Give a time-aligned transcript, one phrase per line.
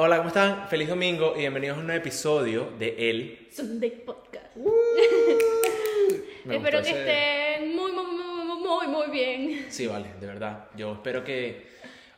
[0.00, 0.68] Hola, ¿cómo están?
[0.68, 3.48] Feliz domingo y bienvenidos a un nuevo episodio de El.
[3.50, 4.54] Sunday Podcast.
[6.44, 9.66] Me Espero que ese- estén muy, muy, muy, muy, muy bien.
[9.70, 10.66] Sí, vale, de verdad.
[10.76, 11.66] Yo espero que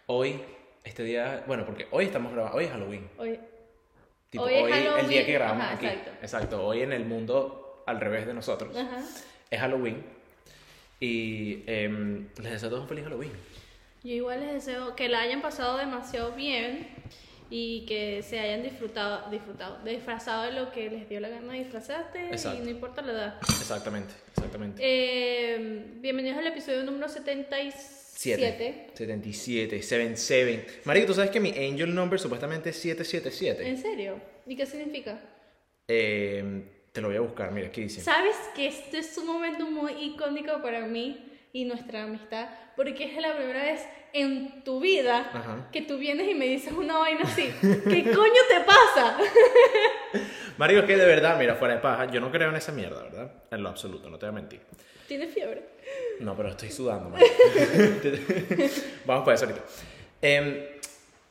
[0.06, 0.40] hoy,
[0.84, 3.08] este día, bueno, porque hoy estamos grabando, hoy es Halloween.
[3.18, 3.40] Hoy,
[4.28, 5.86] Tipo, Hoy es el día que grabamos Ajá, aquí.
[6.22, 6.64] exacto.
[6.64, 8.76] Hoy en el mundo al revés de nosotros.
[8.76, 9.02] ajá.
[9.50, 10.04] Es Halloween.
[11.00, 13.32] Y em, les deseo a todos un feliz Halloween.
[14.04, 16.86] Yo igual les deseo que la hayan pasado demasiado bien
[17.50, 22.26] y que se hayan disfrutado, disfrutado, disfrazado de lo que les dio la gana disfrazarte
[22.30, 22.62] Exacto.
[22.62, 23.40] y no importa la edad.
[23.60, 24.80] Exactamente, exactamente.
[24.82, 28.90] Eh, bienvenidos al episodio número 77.
[28.94, 30.82] 77, 77.
[30.84, 33.68] Marico, ¿tú sabes que mi angel number supuestamente es 777?
[33.68, 34.20] ¿En serio?
[34.46, 35.18] ¿Y qué significa?
[35.88, 36.62] Eh,
[36.92, 38.00] te lo voy a buscar, mira, aquí dice.
[38.00, 43.16] Sabes que este es un momento muy icónico para mí y nuestra amistad, porque es
[43.20, 45.68] la primera vez en tu vida Ajá.
[45.72, 47.52] que tú vienes y me dices una vaina así.
[47.60, 49.18] ¿Qué coño te pasa?
[50.58, 53.02] Marico, es que de verdad, mira, fuera de paja, yo no creo en esa mierda,
[53.02, 53.32] ¿verdad?
[53.50, 54.60] En lo absoluto, no te voy a mentir.
[55.08, 55.62] ¿Tienes fiebre?
[56.20, 57.32] No, pero estoy sudando, marico.
[59.06, 59.64] Vamos para eso ahorita.
[60.22, 60.64] Em,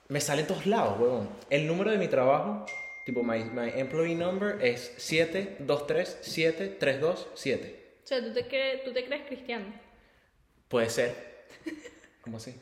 [0.10, 1.30] me sale en todos lados, huevón.
[1.50, 2.66] El número de mi trabajo,
[3.06, 7.76] tipo, my, my employee number es 7237327.
[8.04, 9.66] O sea, ¿tú te, crees, tú te crees cristiano.
[10.70, 11.46] Puede ser.
[12.22, 12.56] ¿Cómo así?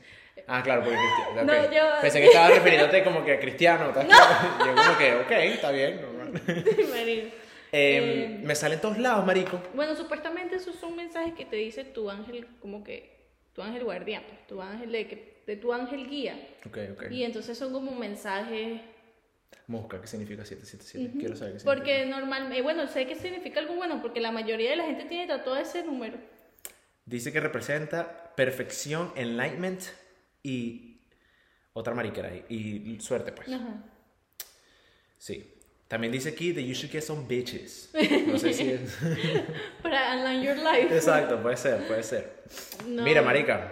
[0.48, 1.44] Ah, claro, porque cristiano.
[1.44, 1.72] No, ok.
[1.74, 3.90] yo- Pensé que estaba refiriéndote como que a cristiano.
[3.90, 4.66] ¿estás claro?
[4.66, 6.02] Yo como que, ok, está bien.
[6.02, 6.42] normal.
[7.70, 8.40] Em, Eh.
[8.44, 9.62] Me sale en todos lados, marico.
[9.74, 13.18] Bueno, supuestamente esos son mensajes que te dice tu ángel, como que
[13.52, 16.40] tu ángel guardián, pues, tu ángel de, de tu ángel guía.
[16.66, 17.04] Ok, ok.
[17.12, 18.80] Y entonces son como mensajes
[19.68, 21.20] Mosca, ¿qué significa 777?
[21.20, 21.76] Quiero saber qué significa.
[21.84, 25.04] Porque normal, eh, bueno, sé que significa algo bueno, porque la mayoría de la gente
[25.04, 26.18] tiene tatuado ese número.
[27.08, 29.82] Dice que representa perfección, enlightenment
[30.44, 31.00] y
[31.72, 32.46] otra mariquera ahí.
[32.50, 33.48] Y suerte, pues.
[33.48, 33.82] Ajá.
[35.18, 35.54] Sí.
[35.88, 37.90] También dice aquí that you should get some bitches.
[38.28, 38.98] No sé si es.
[39.82, 40.94] Para align your life.
[40.94, 42.44] Exacto, puede ser, puede ser.
[42.86, 43.04] No.
[43.04, 43.72] Mira, marica.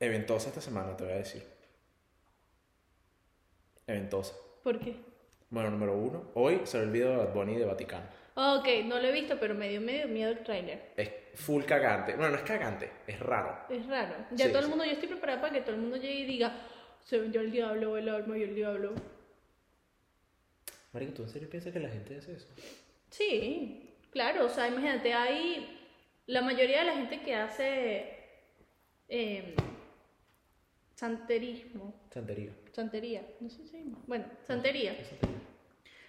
[0.00, 1.44] Eventosa esta semana, te voy a decir.
[3.86, 4.34] Eventosa.
[4.64, 4.96] ¿Por qué?
[5.48, 6.24] Bueno, número uno.
[6.34, 8.19] Hoy se el video de Bad Bunny de Vaticano.
[8.34, 10.92] Ok, no lo he visto, pero me dio medio miedo el tráiler.
[10.96, 12.14] Es full cagante.
[12.14, 13.58] Bueno, no es cagante, es raro.
[13.68, 14.14] Es raro.
[14.32, 14.70] Ya Sí, todo el sí.
[14.70, 16.52] mundo, yo estoy preparada para que todo el mundo llegue y diga,
[17.04, 18.94] se vendió el diablo, el alma y el diablo.
[20.92, 22.48] Marica, ¿tú en serio piensas que la gente hace eso?
[23.10, 25.78] Sí, claro, o sea, imagínate, hay
[26.26, 28.16] la mayoría de la gente que hace
[29.08, 29.54] eh,
[30.94, 32.52] santerismo, Santería.
[32.72, 34.96] santería, no sé si, bueno, santería.
[34.96, 35.36] ¿Qué santería?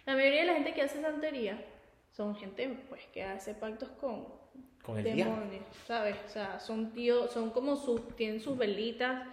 [0.05, 1.63] La mayoría de la gente que hace santería
[2.11, 4.27] son gente pues que hace pactos con
[4.83, 5.35] Con el diablo.
[5.35, 6.15] demonios, ¿sabes?
[6.25, 9.27] O sea, son tíos, son como sus, tienen sus velitas,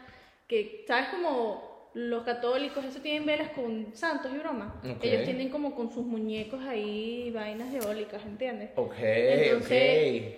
[0.47, 1.09] que, ¿sabes?
[1.09, 4.73] Como los católicos, eso tienen velas con santos y bromas.
[4.85, 5.03] Ok.
[5.03, 8.71] Ellos tienen como con sus muñecos ahí vainas diabólicas, ¿entiendes?
[8.77, 10.35] Ok, Entonces-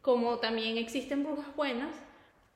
[0.00, 1.94] Como también existen brujas buenas,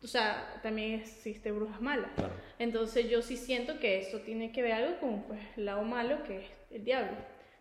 [0.02, 2.10] o sea, también existen brujas malas.
[2.14, 2.32] Claro.
[2.58, 6.22] Entonces yo sí siento que eso tiene que ver algo con pues, el lado malo
[6.24, 7.12] que es el diablo.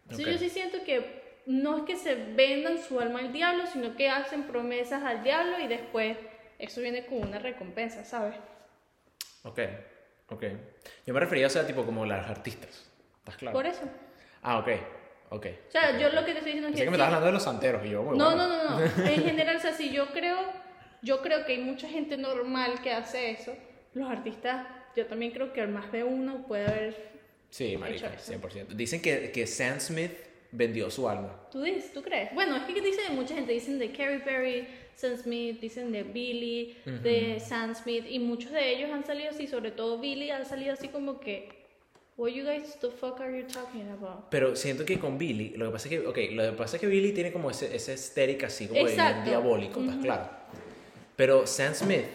[0.04, 0.32] Entonces Ok.
[0.34, 4.10] yo sí siento que no es que se vendan su alma al diablo, sino que
[4.10, 6.18] hacen promesas al diablo y después
[6.60, 8.36] eso viene con una recompensa, ¿sabes?
[9.44, 9.60] Ok,
[10.28, 10.44] ok.
[11.06, 12.92] Yo me refería, o sea, tipo como las artistas.
[13.20, 13.56] ¿Estás claro?
[13.56, 13.84] Por eso.
[14.42, 14.68] Ah, ok,
[15.30, 15.46] ok.
[15.70, 16.84] O sea, ok, yo lo que te estoy diciendo es que...
[16.84, 18.86] que me estabas hablando de los santeros y yo, No, no, no, no.
[19.06, 20.38] En general, o sea, si yo creo,
[21.02, 23.56] yo creo que hay mucha gente normal que hace eso.
[23.94, 27.18] Los artistas, yo también creo que más de uno puede haber.
[27.50, 28.34] Sí, marica, Hecho eso.
[28.34, 28.68] 100%.
[28.74, 30.12] Dicen que, que Sam Smith
[30.52, 31.34] vendió su alma.
[31.52, 31.92] ¿Tú dices?
[31.94, 32.34] ¿Tú crees?
[32.34, 36.76] Bueno, es que dicen mucha gente, dicen de Carrie Perry, Sam Smith, dicen de Billy,
[36.86, 40.74] de Sam Smith, y muchos de ellos han salido así, sobre todo Billy ha salido
[40.74, 41.58] así como que,
[42.18, 44.30] What you guys the fuck are you talking about?
[44.32, 46.82] Pero siento que con Billy, lo que pasa es que, ok, lo que pasa es
[46.82, 47.94] que Billy tiene como ese, ese
[48.44, 49.30] así como de bien Exacto.
[49.30, 50.30] diabólico, ¿estás claro?
[51.16, 52.06] Pero Sam Smith,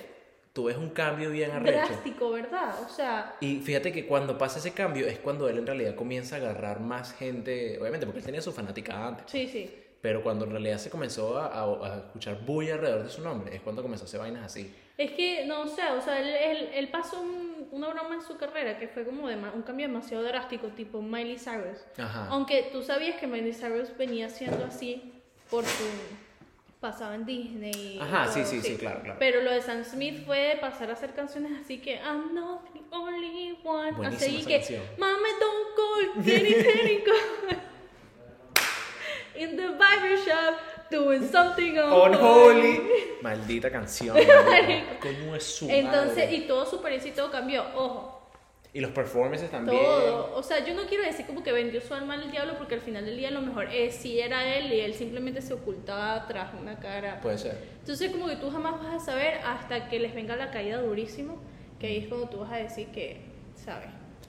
[0.52, 1.86] tú ves un cambio bien arrecho.
[1.88, 2.74] Drástico, ¿verdad?
[2.84, 6.36] O sea, Y fíjate que cuando pasa ese cambio es cuando él en realidad comienza
[6.36, 9.74] a agarrar más gente, obviamente porque él tenía su fanática antes, sí, sí.
[10.02, 13.54] pero cuando en realidad se comenzó a, a- a escuchar bulla alrededor de su nombre,
[13.56, 14.74] es cuando comenzó a hacer vainas así.
[14.98, 18.36] Es que, no sé, o sea, él, él, él pasó un- una broma en su
[18.36, 21.78] carrera que fue como de un cambio demasiado drástico, tipo Miley Cyrus.
[21.96, 22.26] Ajá.
[22.28, 25.14] Aunque tú sabías que Miley Cyrus venía siendo así
[25.50, 25.84] por su
[26.82, 27.96] pasaba en Disney.
[27.96, 29.16] y Ajá, sí, todo, sí, sí, claro, claro.
[29.18, 32.80] Pero lo de Sam Smith fue pasar a hacer canciones así que I'm not the
[32.90, 33.92] only one.
[33.92, 34.82] Buenísima así esa que canción.
[34.98, 36.24] Mame don't call,
[37.04, 37.58] call.
[39.34, 40.56] In the barber shop,
[40.90, 42.82] doing something Unholy.
[43.22, 44.14] Maldita canción.
[45.00, 46.34] Coño es su Entonces, madre.
[46.34, 47.64] y todo su y todo cambió.
[47.74, 48.21] Ojo,
[48.74, 49.82] Y los performances también.
[49.82, 50.34] Todo.
[50.34, 52.80] O sea, yo no quiero decir como que vendió su alma al diablo porque al
[52.80, 56.26] final del día a lo mejor es sí era él y él simplemente se ocultaba
[56.26, 57.20] tras una cara.
[57.20, 57.58] Puede ser.
[57.80, 61.36] Entonces como que tú jamás vas a saber hasta que les venga la caída durísimo,
[61.78, 63.20] que ahí es cuando tú vas a decir que,
[63.62, 63.88] ¿sabes?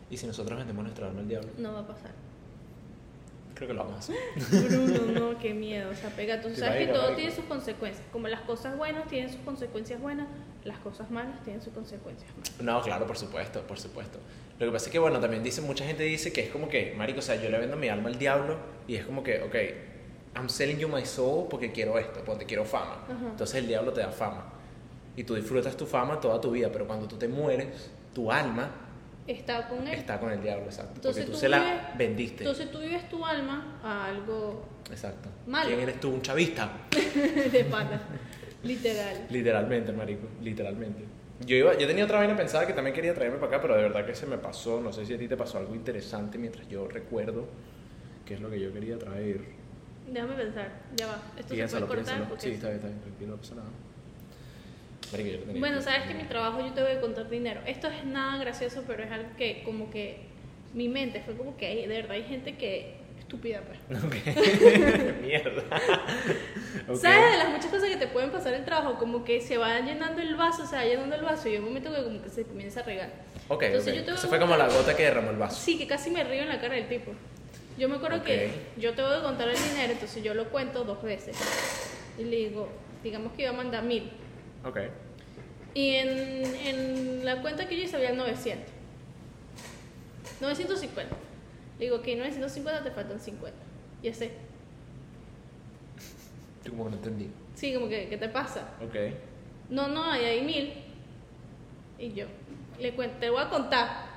[0.09, 1.49] ¿Y si nosotros vendemos nuestra alma al diablo?
[1.57, 2.11] No va a pasar.
[3.55, 4.15] Creo que lo vamos a hacer.
[4.69, 5.91] Bruno, no, qué miedo.
[5.91, 6.41] O sea, pega.
[6.41, 8.05] Tú sabes que todo tiene sus consecuencias.
[8.11, 10.27] Como las cosas buenas tienen sus consecuencias buenas,
[10.63, 12.61] las cosas malas tienen sus consecuencias malas.
[12.61, 14.19] No, claro, por supuesto, por supuesto.
[14.59, 16.93] Lo que pasa es que, bueno, también dice, mucha gente dice que es como que,
[16.95, 18.57] marico, o sea, yo le vendo mi alma al diablo
[18.87, 19.55] y es como que, ok,
[20.35, 23.03] I'm selling you my soul porque quiero esto, porque quiero fama.
[23.05, 23.29] Ajá.
[23.31, 24.51] Entonces el diablo te da fama.
[25.15, 28.71] Y tú disfrutas tu fama toda tu vida, pero cuando tú te mueres, tu alma
[29.25, 29.93] Está con él.
[29.93, 30.93] está con el diablo, exacto.
[30.95, 32.43] Entonces porque tú tú se la vives- vendiste.
[32.43, 35.29] Entonces tú vives tu alma a algo exacto.
[35.47, 35.67] malo.
[35.69, 36.09] ¿Quién eres tú?
[36.09, 36.69] Un chavista.
[37.51, 38.01] de pata.
[38.63, 39.27] Literal.
[39.29, 41.03] Literalmente, marico, literalmente.
[41.45, 43.83] Yo, iba, yo tenía otra vaina pensada que también quería traerme para acá, pero de
[43.83, 44.79] verdad que se me pasó.
[44.81, 47.47] No sé si a ti te pasó algo interesante mientras yo recuerdo
[48.25, 49.41] qué es lo que yo quería traer.
[50.11, 50.69] Déjame pensar.
[50.95, 51.21] Ya va.
[51.37, 52.17] Esto Piénsalo, se puede cortar.
[52.27, 52.39] piénsalo.
[52.41, 53.67] Sí, está bien, está bien, tranquilo, no pasa nada.
[55.13, 57.61] Marico, yo tenía Bueno, sabes que mi trabajo yo te voy a contar dinero.
[57.65, 60.17] Esto es nada gracioso, pero es algo que como que
[60.73, 63.79] mi mente fue como que hay, de verdad hay gente que estúpida pues.
[64.03, 64.15] Ok.
[65.21, 65.63] Mierda.
[66.89, 66.95] Ok.
[66.97, 68.97] ¿Sabes de las muchas cosas que te pueden pasar en el trabajo?
[68.97, 71.65] Como que se va llenando el vaso, se va llenando el vaso y hay un
[71.65, 73.09] momento que como que se comienza a regar.
[73.47, 73.99] Ok, Entonces ok.
[73.99, 75.61] yo te voy a Eso fue como la gota que derramó el vaso.
[75.61, 77.11] Sí, que casi me río en la cara del tipo.
[77.77, 78.79] Yo me acuerdo que Ok.
[78.81, 81.35] yo te voy a contar el dinero, entonces yo lo cuento dos veces.
[82.19, 82.69] Y le digo,
[83.03, 84.11] digamos que iba a mandar mil.
[84.63, 84.79] Ok.
[85.73, 88.65] Y en, en la cuenta que yo hice había 900.
[90.41, 91.15] 950.
[91.79, 93.57] Le digo, ok, 950 te faltan 50.
[94.03, 94.31] Y ese,
[96.63, 97.29] Yo como que no entendí.
[97.55, 98.69] sí, como que, ¿qué te pasa?
[98.83, 98.95] Ok.
[99.69, 100.73] No, no, ahí hay mil.
[101.97, 102.25] Y yo,
[102.79, 104.13] le cuento, te voy a contar.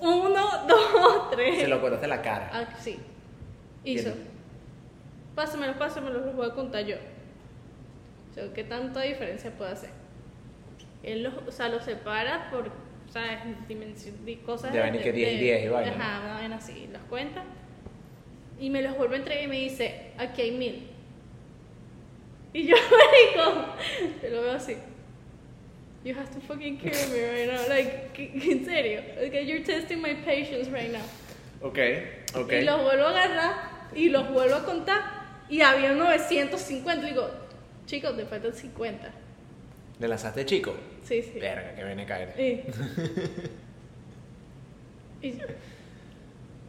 [0.00, 1.60] Uno, dos, tres.
[1.60, 2.50] Se lo acordaste la cara.
[2.52, 2.98] Ah, sí.
[3.84, 4.12] Hizo.
[5.34, 6.96] Pásamelo, pásamelo, los voy a contar yo.
[8.30, 9.90] O sea, ¿qué tanta diferencia puede hacer?
[11.02, 12.70] Él los, o sea, los separa por,
[13.12, 13.38] ¿sabes?
[13.68, 16.88] Dimensión, di- cosas De vaina que 10 y 10 y vaina, Ajá, una vaina así.
[16.92, 17.42] Los cuenta.
[18.60, 20.86] Y me los vuelve a entregar y me dice, aquí hay mil.
[22.52, 22.76] Y yo,
[23.36, 23.74] marico,
[24.22, 24.76] yo lo veo así.
[26.04, 27.68] You have to fucking kill me right now.
[27.68, 29.00] Like, ¿qué- ¿en serio?
[29.26, 31.02] Okay, you're testing my patience right now.
[31.62, 31.78] Ok,
[32.34, 32.52] ok.
[32.52, 33.54] Y los vuelvo a agarrar
[33.94, 35.00] y los vuelvo a contar.
[35.48, 37.06] Y había 950.
[37.06, 37.30] Digo,
[37.86, 39.10] chicos, te faltan 50.
[40.00, 40.74] ¿Le lanzaste chico?
[41.12, 41.38] Sí, sí.
[41.40, 42.34] Verga, que viene a caer.
[42.40, 42.62] Y,
[45.26, 45.38] y,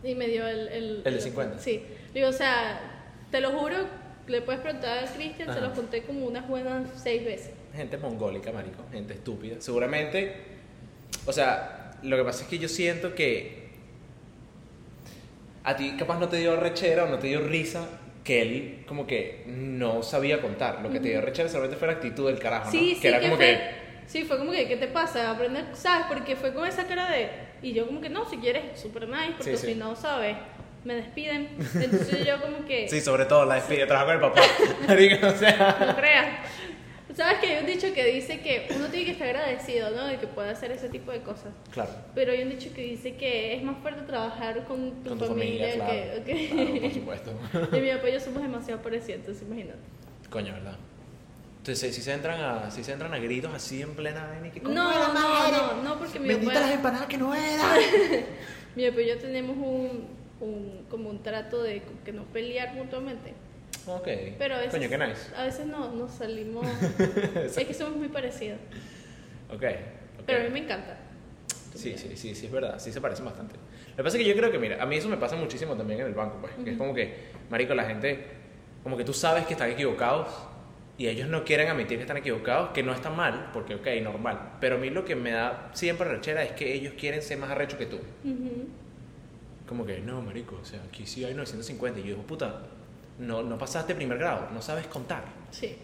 [0.04, 0.68] y me dio el...
[0.68, 1.60] El, ¿El de 50?
[1.60, 1.84] Sí.
[2.13, 2.80] Digo, o sea,
[3.31, 3.78] te lo juro,
[4.28, 7.51] le puedes preguntar a Cristian, se lo conté como unas buenas seis veces.
[7.75, 8.84] Gente mongólica, marico.
[8.92, 9.56] Gente estúpida.
[9.60, 10.34] Seguramente.
[11.25, 13.63] O sea, lo que pasa es que yo siento que.
[15.63, 17.88] A ti capaz no te dio rechera o no te dio risa
[18.24, 20.81] que él como que no sabía contar.
[20.81, 22.96] Lo que te dio rechera solamente fue la actitud del carajo, Sí, ¿no?
[22.96, 23.60] sí, que era como fue, que.
[24.08, 25.30] Sí, fue como que, ¿qué te pasa?
[25.32, 26.06] Aprender, ¿sabes?
[26.08, 27.30] Porque fue con esa cara de...
[27.62, 29.74] Y yo como que, no, si quieres, super nice, porque Sí, sí.
[29.74, 30.36] si no, ¿sabes?
[30.84, 31.48] Me despiden.
[31.76, 32.88] Entonces yo como que...
[32.90, 35.28] Sí, sobre todo la despide, trabajo con el papá.
[35.36, 35.86] O sea.
[35.88, 36.28] No creas.
[37.16, 40.08] ¿Sabes que hay un dicho que dice que uno tiene que estar agradecido, ¿no?
[40.08, 41.54] De que puede hacer ese tipo de cosas.
[41.72, 41.92] Claro.
[42.16, 45.25] Pero hay un dicho que dice que es más fuerte trabajar con tu Con tu
[45.25, 46.24] familia, familia, claro.
[46.25, 46.34] que...
[46.34, 47.32] que- Claro, por supuesto.
[47.77, 49.77] y mi papá y yo somos demasiado parecidos, imagínate.
[50.32, 50.75] Coño, ¿verdad?
[51.63, 54.60] Entonces, si se entran a, si se entran a gritos así en plena vaina que
[54.60, 57.63] No, "¿Cómo era, no, no, no, porque mi Bendita las empanadas que no era.
[58.75, 60.08] Mi papá y yo tenemos un,
[60.41, 63.34] un, como un trato de que no pelear mutuamente.
[63.88, 64.08] ok.
[64.38, 65.34] Pero a veces, Coño, qué nice.
[65.38, 66.67] a veces no, nos salimos...
[67.46, 68.60] es que somos muy parecidos.
[69.50, 69.63] Ok.
[69.63, 70.24] ok.
[70.25, 70.98] Pero a mí me encanta.
[71.75, 73.55] Sí, sí, sí, sí, es verdad, sí se parecen bastante.
[73.91, 75.75] Lo que pasa es que yo creo que, mira, a mí eso me pasa muchísimo
[75.77, 78.25] también en el banco, pues, que es como que, marico, la gente,
[78.84, 80.27] como que tú sabes que están equivocados
[80.98, 84.58] y ellos no quieren admitir que están equivocados, que no está mal, porque, ok, normal.
[84.60, 87.50] Pero a mí lo que me da siempre rechera es que ellos quieren ser más
[87.50, 87.98] arrechos que tú.
[88.24, 88.68] Ujú.
[89.68, 92.00] Como que, no, marico, o sea, aquí sí hay 950.
[92.00, 92.62] Y yo digo, puta,
[93.18, 95.24] no, no pasaste primer grado, no sabes contar.
[95.50, 95.76] Sí.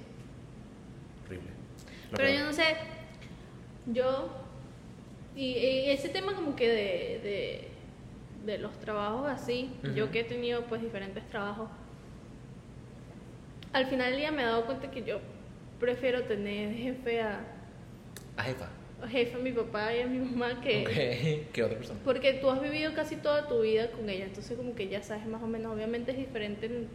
[1.26, 1.50] Horrible.
[2.12, 2.76] Lo Pero yo no sé,
[3.88, 4.30] yo,
[5.36, 7.68] y, y ese tema como que de, de,
[8.46, 11.70] de los trabajos así, yo que he tenido pues diferentes trabajos,
[13.74, 15.20] al final del día me he dado cuenta que yo
[15.80, 17.40] prefiero tener jefe a,
[18.38, 18.70] A jefa.
[19.02, 20.82] a jefe a mi papá y a mi mamá que...
[21.46, 21.50] Ok.
[21.54, 22.00] ¿Qué otra persona?
[22.04, 25.26] Porque tú has vivido casi toda tu vida con ella, entonces como que ya sabes
[25.26, 26.88] más o menos, obviamente es diferente en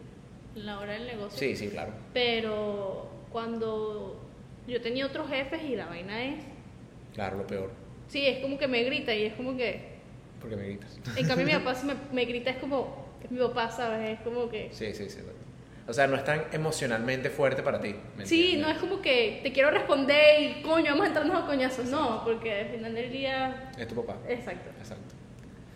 [0.55, 1.37] la hora del negocio.
[1.37, 1.93] Sí, sí, claro.
[2.13, 4.19] Pero cuando
[4.67, 6.43] yo tenía otros jefes y la vaina es
[7.13, 7.71] Claro, lo peor.
[8.07, 9.79] Sí, es como que me grita y es como que,
[10.41, 10.99] Porque me gritas.
[11.15, 14.19] En cambio, mi papá si me, me grita es como, es mi papá, ¿sabes?
[14.19, 14.69] Es como que...
[14.71, 15.19] Sí, sí, sí.
[15.87, 17.95] O sea, no es tan emocionalmente fuerte para ti.
[18.17, 21.45] ¿me Sí, no es como que te quiero responder y coño, vamos a entrarnos a
[21.45, 21.85] coñazos.
[21.85, 23.69] No, porque al final del día.
[23.77, 24.17] Es tu papá.
[24.27, 25.13] Exacto, Exacto.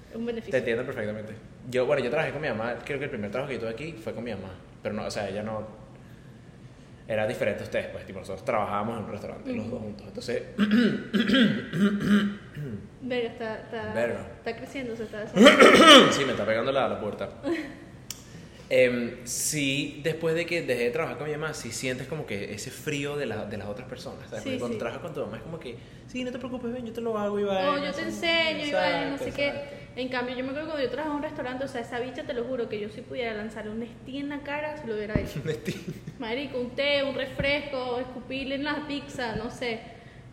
[0.09, 0.57] es un Te beneficio.
[0.57, 1.33] entiendo perfectamente.
[1.69, 3.69] Yo, bueno, yo trabajé con mi mamá, creo que el primer trabajo que yo tuve
[3.71, 4.49] aquí fue con mi mamá.
[4.81, 5.67] Pero no, o sea, ella no.
[7.07, 10.07] Era diferente a ustedes, pues, tipo, nosotros trabajábamos en un restaurante, los dos juntos.
[10.07, 10.43] Entonces,
[13.01, 14.27] Verga, está, está, Verga.
[14.37, 15.25] está creciendo, se está
[16.11, 17.29] sí, me está pegando la, la puerta.
[18.71, 22.53] Em, sí, después de que dejé de trabajar con mi mamá, sí sientes como que
[22.53, 24.29] ese frío de, la- de las otras personas.
[24.29, 24.43] ¿sabes?
[24.43, 24.79] Sí, cuando sí.
[24.79, 25.75] trabajas con tu mamá es como que,
[26.07, 27.67] sí, no te preocupes, ven, yo te lo hago, Iván.
[27.67, 29.79] O yo te enseño, vaya, no sé qué.
[29.95, 32.23] En cambio, yo me acuerdo cuando yo trabajaba en un restaurante, o sea, esa bicha,
[32.23, 34.93] te lo juro, que yo si pudiera lanzarle un Nestí en la cara, se lo
[34.93, 35.41] hubiera hecho.
[36.19, 39.79] Marico, un té, un refresco, escupirle en la pizza, no sé,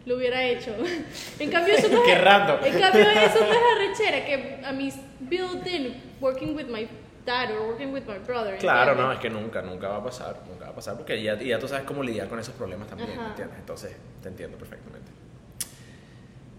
[0.04, 0.76] lo hubiera hecho.
[1.40, 2.10] en cambio, eso no es.
[2.74, 3.58] En cambio, eso no es
[3.98, 6.86] arrechera, que a mis built-in, working with my
[7.26, 8.56] dad or working with my brother.
[8.58, 9.04] Claro, ¿entiendes?
[9.06, 11.58] no, es que nunca, nunca va a pasar, nunca va a pasar, porque ya, ya
[11.58, 13.28] tú sabes cómo lidiar con esos problemas también, Ajá.
[13.30, 13.58] ¿entiendes?
[13.58, 15.10] Entonces, te entiendo perfectamente.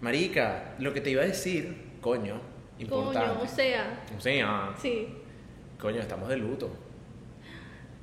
[0.00, 2.40] Marica, lo que te iba a decir, coño,
[2.78, 3.18] importante.
[3.18, 5.08] Coño, o sea, O sea, sí.
[5.80, 6.70] coño, estamos de luto.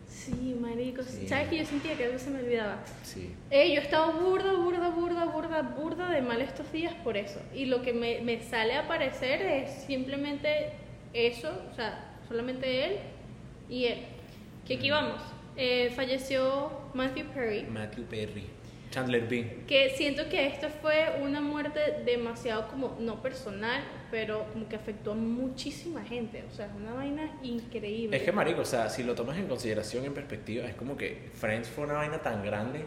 [0.08, 1.04] Sí, marico.
[1.04, 1.28] Sí.
[1.28, 2.80] ¿Sabes que yo sentía que algo se me olvidaba?
[3.04, 3.36] Sí.
[3.52, 7.40] Eh, yo he estado burda, burda, burda, burda, burda de mal estos días por eso.
[7.54, 10.72] Y lo que me, me sale a aparecer es simplemente
[11.14, 12.98] eso, o sea, solamente él
[13.70, 14.00] y él.
[14.66, 15.22] Que aquí vamos.
[15.58, 17.64] Eh, falleció Matthew Perry.
[17.64, 18.44] Matthew Perry.
[18.92, 19.66] Chandler Bing.
[19.68, 25.12] Que siento que esto fue una muerte demasiado como, no personal, pero como que afectó
[25.12, 26.44] a muchísima gente.
[26.50, 28.16] O sea, es una vaina increíble.
[28.16, 31.30] Es que, marico, o sea, si lo tomas en consideración, en perspectiva, es como que
[31.34, 32.86] Friends fue una vaina tan grande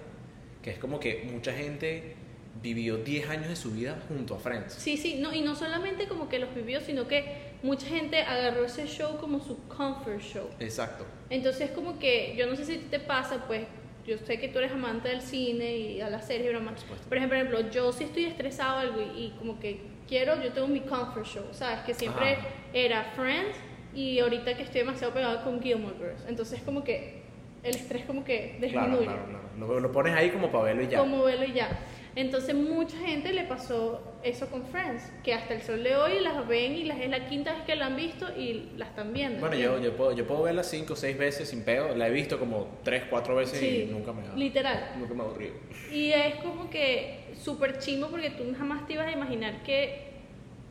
[0.63, 2.17] que es como que mucha gente
[2.63, 4.75] vivió 10 años de su vida junto a Friends.
[4.75, 8.65] Sí, sí, no, y no solamente como que los vivió, sino que mucha gente agarró
[8.65, 10.49] ese show como su comfort show.
[10.61, 11.05] Exacto.
[11.31, 13.67] Entonces como que, yo no sé si te pasa, pues
[14.07, 16.75] yo sé que tú eres amante del cine y a la serie y broma.
[17.09, 20.81] Por ejemplo, yo si estoy estresado algo y, y como que quiero, yo tengo mi
[20.81, 21.81] comfort show, ¿sabes?
[21.81, 22.49] Que siempre Ajá.
[22.73, 23.57] era Friends
[23.95, 26.25] y ahorita que estoy demasiado pegada con Gilmore Girls.
[26.27, 27.23] Entonces como que
[27.63, 29.05] el estrés como que Claro, disminuye.
[29.05, 29.45] claro, claro.
[29.59, 30.99] Lo, lo pones ahí como para verlo y ya.
[31.01, 31.69] como verlo y ya.
[32.19, 36.49] Entonces mucha gente le pasó eso con Friends, que hasta el sol de hoy las
[36.49, 39.39] ven y las, es la quinta vez que la han visto y la están viendo.
[39.39, 41.95] Bueno, yo, yo, puedo, yo puedo verla 5 o 6 veces sin pedo.
[41.95, 44.95] La he visto como 3, 4 veces Sí, y nunca me ha literal.
[44.99, 45.55] Nunca me ha aburrido.
[45.93, 50.09] Y es como que súper chimbo porque tú jamás te ibas a imaginar que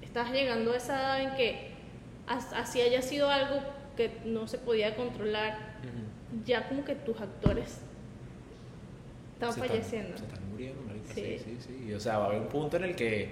[0.01, 1.69] estás llegando a esa edad en que
[2.27, 3.61] as- así haya sido algo
[3.95, 5.77] que no se podía controlar,
[6.45, 7.79] ya como que tus actores
[9.37, 10.17] están Se falleciendo.
[10.17, 11.13] se están muriendo, marica.
[11.13, 11.37] Sí.
[11.43, 11.57] Sí.
[11.59, 13.31] sí, o sea, va a haber un punto en el que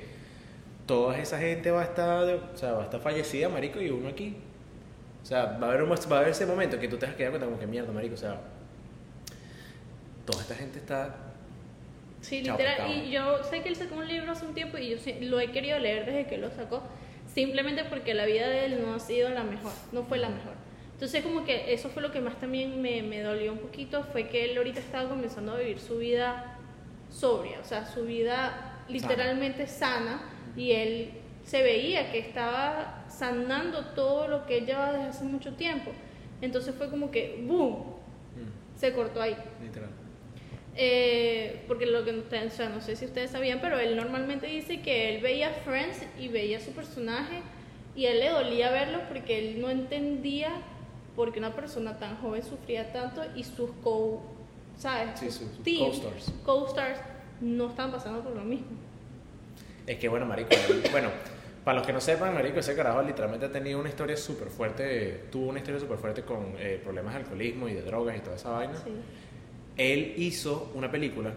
[0.86, 4.10] toda esa gente va a estar, o sea, va a estar fallecida, marico, y uno
[4.10, 4.36] aquí.
[5.24, 7.16] O sea, va a haber, un- va a haber ese momento que tú te vas
[7.16, 8.40] a quedar cuenta como que mierda, marico, o sea,
[10.26, 11.16] toda esta gente está...
[12.22, 12.92] Sí, Chao, literal.
[12.92, 15.52] Y yo sé que él sacó un libro hace un tiempo y yo lo he
[15.52, 16.82] querido leer desde que lo sacó,
[17.34, 20.54] simplemente porque la vida de él no ha sido la mejor, no fue la mejor.
[20.96, 24.30] Entonces como que eso fue lo que más también me, me dolió un poquito, fue
[24.30, 26.58] que él ahorita estaba comenzando a vivir su vida
[27.10, 30.22] sobria, o sea, su vida literalmente sana,
[30.56, 31.12] y él
[31.44, 35.92] se veía que estaba sanando todo lo que él llevaba desde hace mucho tiempo.
[36.42, 37.96] Entonces fue como que, ¡boom!,
[38.36, 39.36] Mm, se cortó ahí.
[39.62, 39.90] literal.
[40.78, 44.48] Eh, porque lo que ustedes, o sea, no sé si ustedes sabían, pero él normalmente
[44.48, 47.42] dice que él veía Friends y veía su personaje
[47.96, 50.50] y a él le dolía verlo porque él no entendía
[51.16, 54.22] por qué una persona tan joven sufría tanto y sus co,
[54.78, 55.20] ¿sabes?
[55.20, 56.34] Sí, Sus sus- sus team, co-stars.
[56.46, 57.00] co-stars
[57.42, 58.68] no estaban pasando por lo mismo.
[59.88, 60.50] Es que bueno, marico,
[60.92, 61.10] bueno,
[61.64, 65.26] para los que no sepan, marico, ese carajo literalmente ha tenido una historia súper fuerte,
[65.32, 68.36] tuvo una historia súper fuerte con eh, problemas de alcoholismo y de drogas y toda
[68.36, 68.76] esa vaina.
[68.84, 68.92] Sí.
[69.78, 71.34] Él hizo una película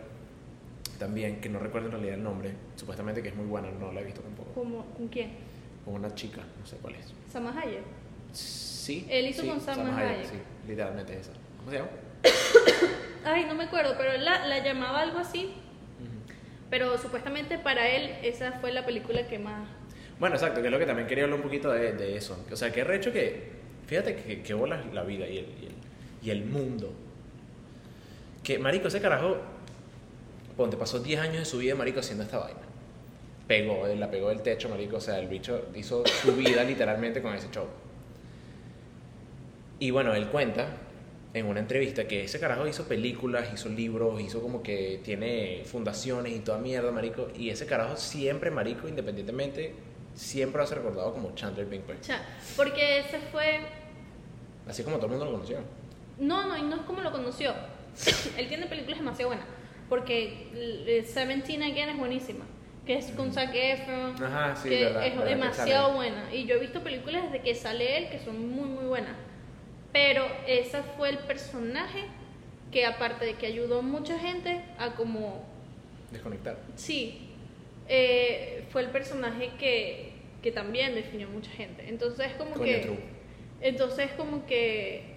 [0.99, 4.01] también, que no recuerdo en realidad el nombre, supuestamente que es muy buena, no la
[4.01, 5.31] he visto tampoco, ¿Cómo, ¿Con quién?
[5.85, 7.13] con una chica, no sé cuál es.
[7.33, 7.83] Sama Hayek.
[8.33, 9.07] Sí.
[9.11, 10.27] Él hizo sí, con Salma Hayek.
[10.27, 11.33] Sí, literalmente es esa.
[11.59, 11.91] ¿Cómo se llama?
[13.25, 15.53] Ay, no me acuerdo, pero él la, la llamaba algo así.
[16.71, 19.67] Pero supuestamente para él esa fue la película que más...
[20.19, 22.45] Bueno, exacto, que es lo que también quería hablar un poquito de, de eso.
[22.51, 23.53] O sea, que recho que,
[23.87, 24.55] fíjate que, que
[24.93, 25.75] la vida y el, y, el,
[26.23, 26.93] y el mundo.
[28.43, 29.39] Que, marico, ese carajo,
[30.57, 32.61] ponte, pasó 10 años de su vida, marico, haciendo esta vaina.
[33.47, 37.35] Pegó, la pegó del techo, marico, o sea, el bicho hizo su vida literalmente con
[37.35, 37.67] ese show.
[39.79, 40.69] Y bueno, él cuenta
[41.35, 46.35] en una entrevista que ese carajo hizo películas, hizo libros, hizo como que tiene fundaciones
[46.35, 47.29] y toda mierda, marico.
[47.37, 49.75] Y ese carajo siempre, marico, independientemente,
[50.15, 51.83] siempre va a ser recordado como Chandler Bing.
[51.83, 52.23] O sea,
[52.57, 53.61] porque ese fue...
[54.67, 55.59] Así como todo el mundo lo conoció.
[56.19, 57.55] No, no, y no es como lo conoció.
[58.37, 59.47] Él tiene películas demasiado buenas.
[59.89, 62.45] Porque eh, Seventeen Again es buenísima.
[62.85, 64.23] Que es con Zac Efron.
[64.23, 65.97] Ajá, sí, que verdad, es verdad que demasiado sale.
[65.97, 66.35] buena.
[66.35, 69.15] Y yo he visto películas desde que sale él que son muy, muy buenas.
[69.93, 72.05] Pero ese fue el personaje
[72.71, 75.45] que aparte de que ayudó a mucha gente a como
[76.11, 76.59] Desconectar.
[76.75, 77.29] Sí,
[77.89, 81.89] eh, fue el personaje que, que también definió a mucha gente.
[81.89, 82.79] Entonces como Coño, que...
[82.81, 82.99] true.
[83.61, 85.17] Entonces como que...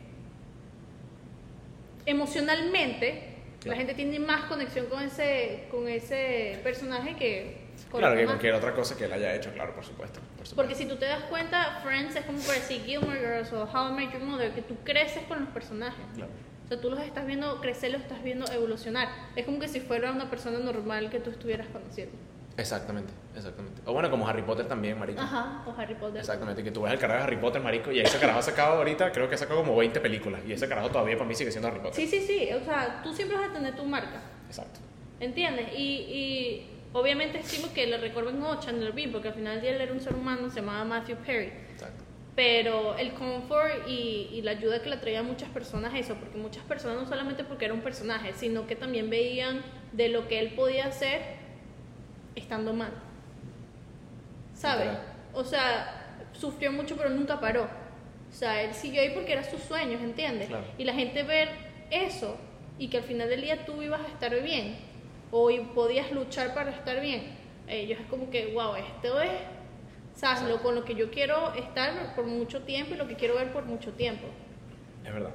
[2.06, 3.28] Emocionalmente,
[3.62, 3.76] Claro.
[3.78, 7.58] la gente tiene más conexión con ese, con ese personaje que
[7.90, 10.20] Claro, que cualquier otra cosa que él haya hecho, claro, por supuesto.
[10.20, 10.56] Por supuesto.
[10.56, 13.90] Porque si tú te das cuenta, Friends es como por decir Gilmore Girls o How
[13.90, 16.06] I Met Your Mother, que tú creces con los personajes.
[16.16, 16.32] Claro.
[16.66, 19.10] O sea, tú los estás viendo crecer, los estás viendo evolucionar.
[19.36, 22.16] Es como que si fuera una persona normal que tú estuvieras conociendo.
[22.58, 23.82] Exactamente, exactamente.
[23.86, 25.22] O bueno, como Harry Potter también, marico.
[25.22, 26.20] Ajá, o Harry Potter.
[26.20, 28.76] Exactamente, que tú ves el carajo de Harry Potter, marico, y ese carajo ha sacado
[28.76, 31.52] ahorita, creo que ha sacado como 20 películas, y ese carajo todavía para mí sigue
[31.52, 31.96] siendo Harry Potter.
[31.96, 32.50] Sí, sí, sí.
[32.54, 34.22] O sea, tú siempre vas a tener tu marca.
[34.48, 34.80] Exacto.
[35.20, 35.68] ¿Entiendes?
[35.78, 39.76] Y, y obviamente estimo que le recuerden a Chandler Bing, porque al final del día
[39.76, 41.52] él era un ser humano, se llamaba Matthew Perry.
[41.72, 42.04] Exacto.
[42.36, 46.38] Pero el confort y, y la ayuda que le traía a muchas personas eso, porque
[46.38, 50.40] muchas personas no solamente porque era un personaje, sino que también veían de lo que
[50.40, 51.22] él podía hacer
[52.36, 52.92] estando mal.
[54.54, 54.90] ¿Sabes?
[55.34, 57.64] O sea, sufrió mucho pero nunca paró.
[57.64, 60.48] O sea, él siguió ahí porque era sus sueños, ¿entiendes?
[60.48, 60.66] Claro.
[60.78, 61.50] Y la gente ver
[61.90, 62.38] eso
[62.80, 64.78] y que al final del día tú ibas a estar bien
[65.32, 67.24] o podías luchar para estar bien,
[67.68, 69.32] ellos es como que, wow, esto es,
[70.16, 70.44] ¿sabes?
[70.44, 73.52] Lo, con lo que yo quiero estar por mucho tiempo y lo que quiero ver
[73.52, 74.28] por mucho tiempo.
[75.06, 75.32] Es verdad.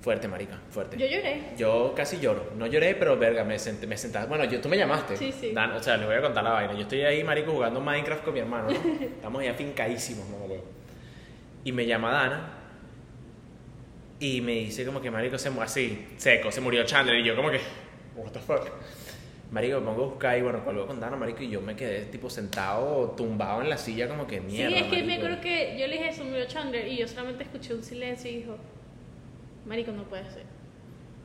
[0.00, 0.96] Fuerte, marica, fuerte.
[0.96, 1.42] Yo lloré.
[1.58, 2.52] Yo casi lloro.
[2.56, 4.24] No lloré, pero verga, me senté, me sentaba.
[4.24, 5.14] Bueno, yo, tú me llamaste.
[5.14, 5.52] Sí, sí.
[5.52, 6.72] Dan- o sea, les voy a contar la vaina.
[6.72, 8.78] Yo estoy ahí, marico, jugando Minecraft con mi hermano, ¿no?
[9.04, 10.64] Estamos ya fincadísimos, no huevo.
[11.64, 12.50] Y me llama Dana.
[14.20, 17.18] Y me dice como que marico se así, seco, se murió Chandler.
[17.18, 17.60] Y yo como que,
[18.24, 18.68] what the fuck.
[19.50, 22.02] Marico, me pongo a buscar y bueno, cuelgo con Dana, marico, y yo me quedé
[22.04, 24.68] tipo sentado, tumbado en la silla como que mierda.
[24.76, 25.26] sí, es que me marico.
[25.26, 28.36] acuerdo que yo le dije eso, murió Chandler, y yo solamente escuché un silencio y
[28.36, 28.56] dijo,
[29.66, 30.44] Marico, no puede ser.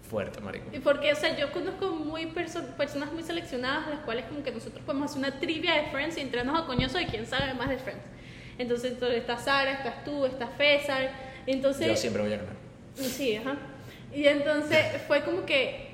[0.09, 0.65] Fuerte, marico.
[0.73, 4.51] Y porque, o sea, yo conozco muy perso- personas muy seleccionadas, las cuales como que
[4.51, 7.69] nosotros podemos hacer una trivia de Friends y entrarnos a coñoso de quién sabe más
[7.69, 8.03] de Friends.
[8.57, 11.11] Entonces, entonces está Sara, estás tú, está César.
[11.47, 12.53] Entonces, Yo siempre voy a ganar.
[12.95, 13.55] Sí, ajá.
[14.13, 15.84] Y entonces fue como que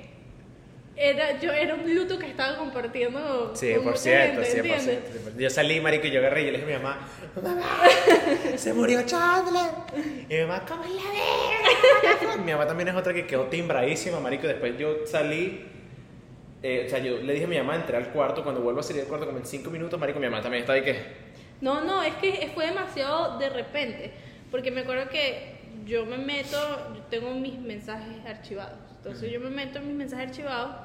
[0.96, 4.78] era, yo era un luto que estaba compartiendo Sí, con por cierto, gente, sí, por
[4.78, 5.38] cierto.
[5.38, 7.08] Yo salí, marico, y yo agarré y yo le dije a mi mamá,
[7.42, 7.62] mamá,
[8.56, 9.70] se murió Chandler.
[10.28, 12.36] Y mi mamá, ¿cómo es la verga?
[12.44, 14.46] mi mamá también es otra que quedó timbradísima, marico.
[14.46, 15.64] Después yo salí,
[16.62, 18.82] eh, o sea, yo le dije a mi mamá, entré al cuarto, cuando vuelvo a
[18.82, 21.22] salir del cuarto como en cinco minutos, marico, mi mamá también está ahí que...
[21.62, 24.12] No, no, es que fue demasiado de repente.
[24.50, 26.58] Porque me acuerdo que yo me meto,
[26.94, 28.78] yo tengo mis mensajes archivados.
[29.04, 30.76] Entonces yo me meto en mis mensajes archivados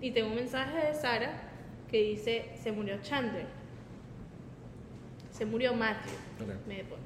[0.00, 1.40] y tengo un mensaje de Sara
[1.88, 3.46] que dice, se murió Chandler.
[5.30, 6.14] Se murió Matthew.
[6.42, 6.66] Ok.
[6.66, 7.02] Me pone.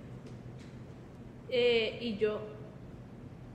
[1.51, 2.41] Eh, y yo,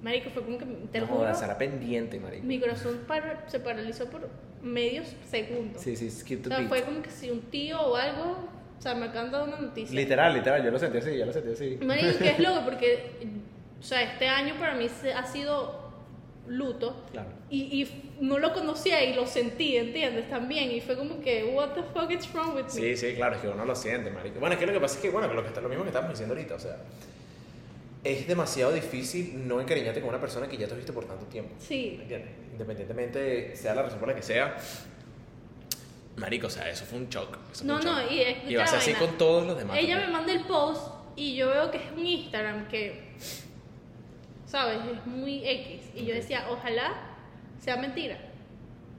[0.02, 2.44] marico, fue como que, te lo No juro, estará pendiente, marico.
[2.46, 4.30] mi corazón para- se paralizó por
[4.62, 5.82] medios segundos.
[5.82, 6.70] Sí, sí, skip O the sea, beat.
[6.70, 8.38] fue como que si un tío o algo,
[8.78, 9.96] o sea, me acaban dado una noticia.
[9.96, 11.78] Literal, literal, yo lo sentí así, yo lo sentí así.
[11.86, 13.12] Marico, que es loco porque,
[13.80, 15.83] o sea, este año para mí ha sido
[16.48, 17.30] luto Claro.
[17.50, 20.30] y, y no lo conocía y lo sentí, ¿entiendes?
[20.30, 22.70] También y fue como que, what the fuck is wrong with me?
[22.70, 24.40] Sí, sí, claro, es que uno lo siente, marico.
[24.40, 25.90] Bueno, es que lo que pasa es que, bueno, lo, que está, lo mismo que
[25.90, 26.78] estamos diciendo ahorita, o sea,
[28.04, 31.26] es demasiado difícil no encariñarte con una persona que ya te has visto por tanto
[31.28, 31.56] tiempo.
[31.60, 31.94] Sí.
[31.98, 32.32] ¿Me entiendes?
[32.52, 34.58] Independientemente sea la razón por la que sea,
[36.18, 37.38] marico, o sea, eso fue un shock.
[37.52, 38.12] eso No, un no, shock.
[38.12, 39.78] y escucha Y va a ser así con todos los demás.
[39.78, 40.12] Ella me también.
[40.12, 43.14] manda el post y yo veo que es un Instagram que,
[44.54, 44.78] ¿sabes?
[44.86, 45.90] Es muy X.
[45.96, 46.94] Y yo decía, ojalá
[47.60, 48.20] sea mentira.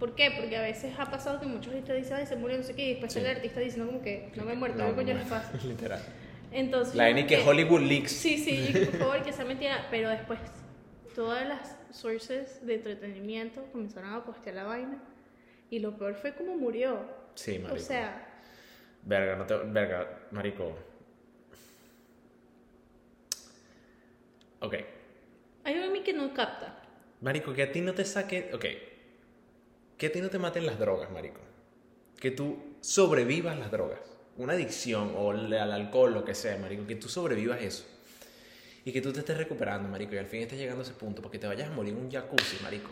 [0.00, 0.32] ¿Por qué?
[0.36, 2.86] Porque a veces ha pasado que muchos artistas dicen, ay, se murió, no sé qué,
[2.86, 3.20] y después Sí.
[3.20, 5.52] el artista diciendo como que no me he muerto, No, ¿qué coño no, les pasa?
[5.64, 6.02] Literal.
[6.50, 8.10] Entonces, La N que Hollywood Leaks.
[8.10, 10.40] Sí, sí, por favor que sea mentira, pero después
[11.14, 14.98] todas las sources de entretenimiento comenzaron a postear la vaina
[15.70, 16.98] y lo peor fue como murió.
[17.36, 17.76] Sí, marico.
[17.76, 18.26] O sea,
[19.04, 19.54] Verga, no te.
[19.56, 20.76] Verga, marico.
[24.60, 24.74] Ok.
[25.64, 26.80] Hay algo en mí que no capta.
[27.20, 28.50] Marico, que a ti no te saque.
[28.52, 28.64] Ok.
[29.96, 31.40] Que a ti no te maten las drogas, marico.
[32.20, 34.00] Que tú sobrevivas las drogas.
[34.36, 36.86] Una adicción o al al alcohol, lo que sea, marico.
[36.86, 37.84] Que tú sobrevivas eso.
[38.84, 40.14] Y que tú te estés recuperando, marico.
[40.14, 41.22] Y al fin estés llegando a ese punto.
[41.22, 42.90] Porque te vayas a morir en un jacuzzi, marico.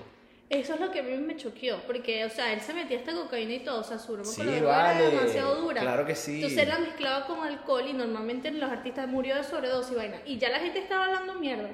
[0.48, 3.14] Eso es lo que a mí me choqueó, porque, o sea, él se metía hasta
[3.14, 5.06] cocaína y todo, o sea, su broma Sí, con vale.
[5.06, 5.80] era demasiado dura.
[5.80, 6.34] Claro que sí.
[6.34, 10.20] Entonces él la mezclaba con alcohol y normalmente los artistas murió de sobredosis y vaina.
[10.26, 11.70] Y ya la gente estaba hablando mierda.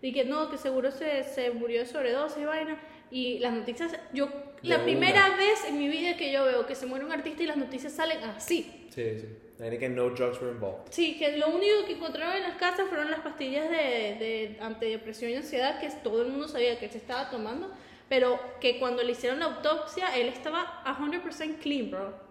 [0.00, 2.80] Y que no, que seguro se, se murió de sobredosis y vaina.
[3.10, 4.26] Y las noticias, yo,
[4.62, 4.84] De la una.
[4.84, 7.56] primera vez en mi vida que yo veo que se muere un artista y las
[7.56, 8.88] noticias salen así.
[8.94, 9.26] Sí, sí.
[9.58, 10.82] Que no drugs were involved.
[10.90, 15.32] Sí, que lo único que encontraron en las casas fueron las pastillas de, de antidepresión
[15.32, 17.72] y ansiedad que todo el mundo sabía que él se estaba tomando,
[18.08, 22.27] pero que cuando le hicieron la autopsia él estaba 100% clean, bro.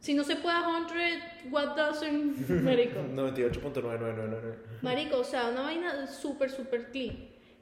[0.00, 3.00] Si no se puede 100, what doesn't, marico?
[3.14, 4.54] 98.9999.
[4.82, 7.16] Marico, o sea, una vaina súper, súper clean.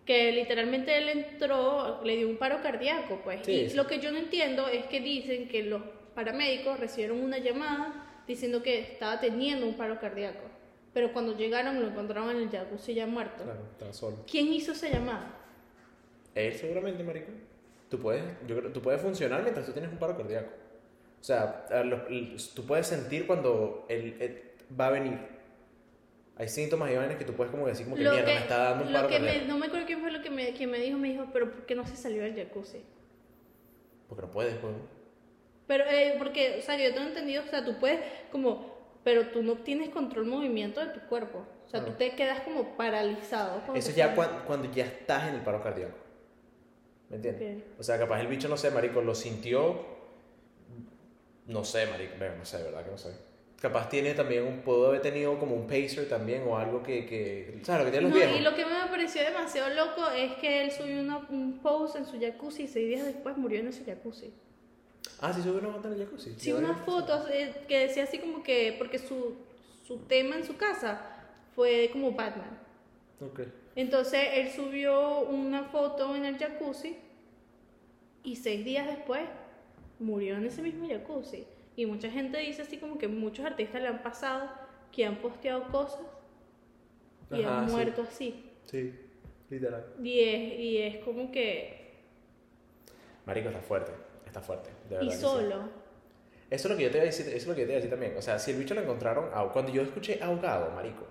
[0.04, 3.40] Que literalmente él entró, le dio un paro cardíaco, pues.
[3.44, 5.82] Sí, y lo que yo no entiendo es que dicen que los
[6.14, 10.44] paramédicos recibieron una llamada diciendo que estaba teniendo un paro cardíaco.
[10.92, 13.42] Pero cuando llegaron lo encontraron en el jacuzzi ya muerto.
[13.42, 14.18] Claro, estaba solo.
[14.30, 15.34] ¿Quién hizo esa llamada?
[16.34, 17.32] Él seguramente, marico.
[17.88, 20.50] Tú puedes, yo creo, tú puedes funcionar mientras tú tienes un paro cardíaco.
[21.24, 24.42] O sea, el- tú puedes sentir cuando él, él
[24.78, 25.18] va a venir.
[26.36, 28.40] Hay síntomas y vainas que tú puedes como decir como que Lo mierda, que- me
[28.40, 30.66] está dando un paro que me- no me acuerdo quién fue lo que me, que
[30.66, 32.82] me dijo, me dijo, pero ¿por qué no se salió del jacuzzi?
[34.06, 34.74] Porque no puedes, pues.
[35.66, 39.42] Pero, eh, porque, o sea, yo tengo entendido, o sea, tú puedes como, pero tú
[39.42, 41.38] no tienes control movimiento de tu cuerpo.
[41.64, 41.92] O sea, Claro.
[41.94, 43.62] tú te quedas como paralizado.
[43.74, 45.96] Eso ya cuando, cuando ya estás en el paro cardíaco.
[47.08, 47.62] ¿Me entiendes?
[47.72, 47.80] Ok.
[47.80, 49.93] O sea, capaz el bicho, no sé, marico, lo sintió.
[51.46, 52.84] No sé, marico, no sé, ¿verdad?
[52.84, 53.10] Que no sé.
[53.60, 54.60] Capaz tiene también un.
[54.60, 57.06] Pudo haber tenido como un pacer también o algo que.
[57.06, 58.40] que ¿Sabes lo que tienen No, los viejos?
[58.40, 62.06] y lo que me pareció demasiado loco es que él subió una- un post en
[62.06, 64.32] su jacuzzi y seis días después murió en ese jacuzzi.
[65.20, 66.34] Ah, sí, subió una foto en el jacuzzi.
[66.38, 69.36] Sí, una foto eh, que decía así como que, porque su,
[69.86, 72.58] su tema en su casa fue como Batman.
[73.20, 73.40] Ok.
[73.76, 76.96] Entonces él subió una foto en el jacuzzi
[78.22, 79.22] y seis días después
[80.04, 81.46] murió en ese mismo jacuzzi.
[81.76, 84.48] Y mucha gente dice así como que muchos artistas le han pasado
[84.92, 86.00] que han posteado cosas
[87.32, 87.72] y Ajá, han sí.
[87.74, 88.50] muerto así.
[88.64, 88.94] Sí,
[89.50, 89.84] literal.
[90.02, 91.94] Y es, y es como que...
[93.26, 93.92] Marico, está fuerte.
[94.26, 94.70] Está fuerte.
[94.88, 95.02] De verdad.
[95.06, 95.20] Y que sí.
[95.20, 95.84] solo.
[96.50, 97.72] Eso es lo que yo te iba a decir, eso es lo que yo te
[97.72, 98.16] iba a decir también.
[98.16, 101.06] O sea, si el bicho lo encontraron, cuando yo escuché ahogado, marico,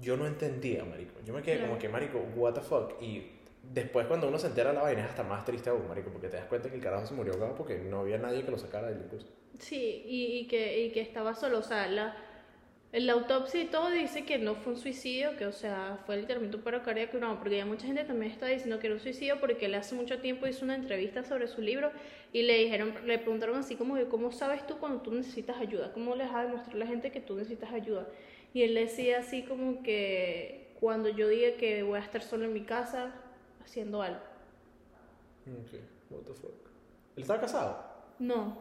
[0.00, 1.20] yo no entendía, marico.
[1.24, 1.68] Yo me quedé Claro.
[1.70, 3.00] como que, marico, what the fuck.
[3.02, 3.30] Y
[3.62, 6.36] después cuando uno se entera la vaina es hasta más triste aún, marico, porque te
[6.36, 8.88] das cuenta que el carajo se murió ahogado porque no había nadie que lo sacara
[8.88, 9.26] del jacuzzi.
[9.58, 11.58] Sí, y, y que, y que estaba solo.
[11.58, 12.16] O sea, la,
[12.92, 16.56] la autopsia y todo dice que no fue un suicidio, que o sea, fue literalmente
[16.56, 17.18] un paro cardíaco.
[17.18, 19.94] No, porque ya mucha gente también está diciendo que era un suicidio porque él hace
[19.94, 21.92] mucho tiempo hizo una entrevista sobre su libro
[22.32, 25.92] y le dijeron, le preguntaron así como que, ¿cómo sabes tú cuando tú necesitas ayuda?
[25.92, 28.08] ¿Cómo les vas a demostrar a la gente que tú necesitas ayuda?
[28.54, 32.52] Y él decía así como que cuando yo diga que voy a estar solo en
[32.54, 33.12] mi casa
[33.64, 34.20] haciendo algo.
[35.46, 36.50] Ok, what the fuck.
[37.16, 37.84] ¿Él estaba casado?
[38.18, 38.58] No.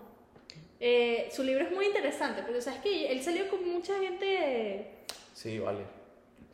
[0.79, 4.95] Eh, su libro es muy interesante porque sabes que él salió con mucha gente
[5.33, 5.79] Sí, vale.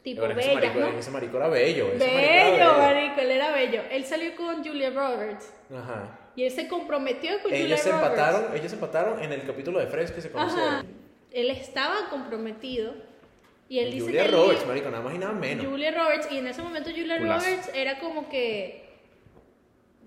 [0.04, 0.88] tipo Pero ese marico, ¿no?
[0.98, 1.88] ese marico era bello.
[1.94, 2.78] ese marico Bello, era bello.
[2.78, 3.82] marico, él era bello.
[3.92, 6.20] Él salió con Julia Roberts Ajá.
[6.36, 8.12] y él se comprometió con Julia Ellos se Roberts.
[8.20, 10.70] empataron, ellos se empataron en el capítulo de Fresh que se conocieron.
[10.76, 10.86] Ajá.
[11.32, 12.94] Él estaba comprometido
[13.67, 15.65] y él dice Julia que él- Roberts, marico, nada más y nada menos.
[15.65, 17.45] Julia Roberts y en ese momento Julia Culazo.
[17.45, 18.86] Roberts era como que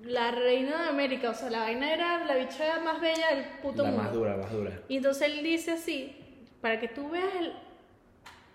[0.05, 3.83] la reina de América, o sea, la vaina era la bicha más bella del puto
[3.83, 4.03] La mundo.
[4.05, 4.81] más dura, más dura.
[4.89, 6.15] Y entonces él dice así,
[6.61, 7.53] para que tú veas el-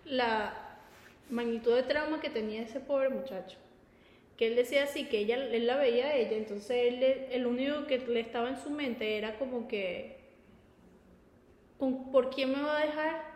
[0.06, 0.54] la
[1.30, 3.58] magnitud de trauma que tenía ese pobre muchacho.
[4.38, 7.86] Que él decía así, que ella, él la veía a ella, entonces él, el único
[7.86, 10.16] que le estaba en su mente era como que,
[11.78, 13.33] ¿con- ¿por quién me va a dejar?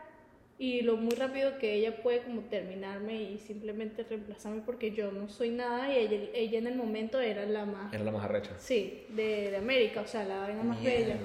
[0.61, 5.29] Y lo muy rápido que ella puede como terminarme y simplemente reemplazarme porque yo no
[5.29, 8.51] soy nada y ella, ella en el momento era la más, Era la más arrecha.
[8.59, 11.16] sí, de, de América, o sea, la vaina más bella.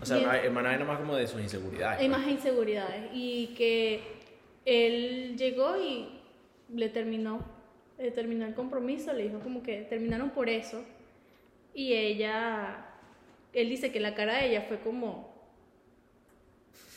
[0.00, 0.28] O sea, Bien.
[0.28, 1.98] ma- hermana era más como de sus inseguridades.
[2.00, 2.18] Hay pues.
[2.20, 3.10] más inseguridades.
[3.12, 4.00] Y que
[4.64, 6.08] él llegó y
[6.72, 7.44] le terminó,
[7.98, 10.84] le terminó el compromiso, le dijo como que terminaron por eso.
[11.74, 12.86] Y ella,
[13.52, 15.34] él dice que la cara de ella fue como,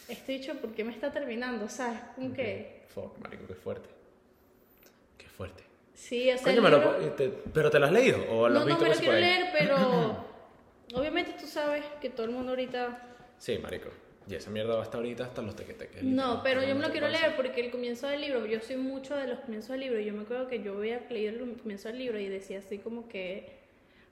[0.09, 1.65] este dicho, ¿por qué me está terminando?
[1.65, 3.89] O sea, es como que, Fuck, marico, qué fuerte.
[5.17, 5.63] Qué fuerte.
[5.93, 8.19] sí, o sea, Coño, lo- libro- te- ¿Pero te lo has leído?
[8.31, 10.25] ¿O lo no, has no visto me lo quiero leer, pero
[10.95, 13.05] obviamente tú sabes que todo el mundo ahorita
[13.37, 13.89] Sí, marico.
[14.27, 16.03] Y esa mierda va hasta ahorita hasta los tequeteques.
[16.03, 17.19] No, pero yo me lo quiero más.
[17.19, 19.99] leer porque el comienzo del libro, yo soy mucho de los comienzos del libro.
[19.99, 23.07] Yo me acuerdo que yo había leído el comienzo del libro y decía así como
[23.07, 23.57] que,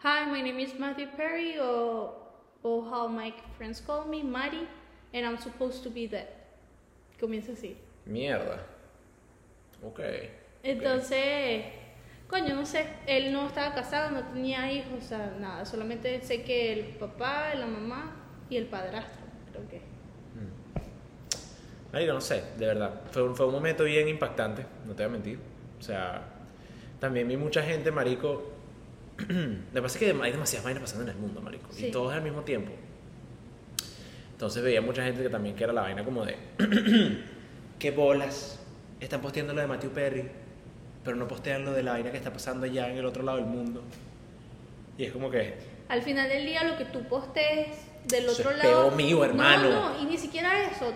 [0.03, 2.17] Hi, my name is Matthew Perry, o,
[2.63, 4.67] o how my friends call me, Mari,
[5.13, 6.27] and I'm supposed to be dead.
[7.19, 7.75] Comienza así.
[8.05, 8.63] Mierda.
[9.83, 9.99] Ok.
[10.63, 11.65] Entonces,
[12.27, 16.43] coño, no sé, él no estaba casado, no tenía hijos, o sea, nada, solamente sé
[16.43, 18.15] que el papá, la mamá
[18.49, 19.81] y el padrastro, creo que.
[21.93, 23.01] Marico, no sé, de verdad.
[23.11, 25.39] Fue un, fue un momento bien impactante, no te voy a mentir.
[25.79, 26.21] O sea,
[26.99, 28.51] también vi mucha gente, marico.
[29.17, 31.71] Lo que pasa es que hay demasiadas vainas pasando en el mundo, marico.
[31.71, 31.87] Sí.
[31.87, 32.71] Y todos al mismo tiempo.
[34.37, 36.35] Entonces veía mucha gente que también que era la vaina como de...
[37.79, 38.59] ¿Qué bolas?
[38.99, 40.29] Están posteando lo de Matthew Perry,
[41.03, 43.39] pero no postean lo de la vaina que está pasando allá en el otro lado
[43.39, 43.81] del mundo.
[44.95, 45.55] Y es como que...
[45.89, 48.89] Al final del día, lo que tú postees del Eso otro es lado.
[48.89, 49.69] peo mío, hermano.
[49.71, 50.93] No, no, y ni siquiera eso.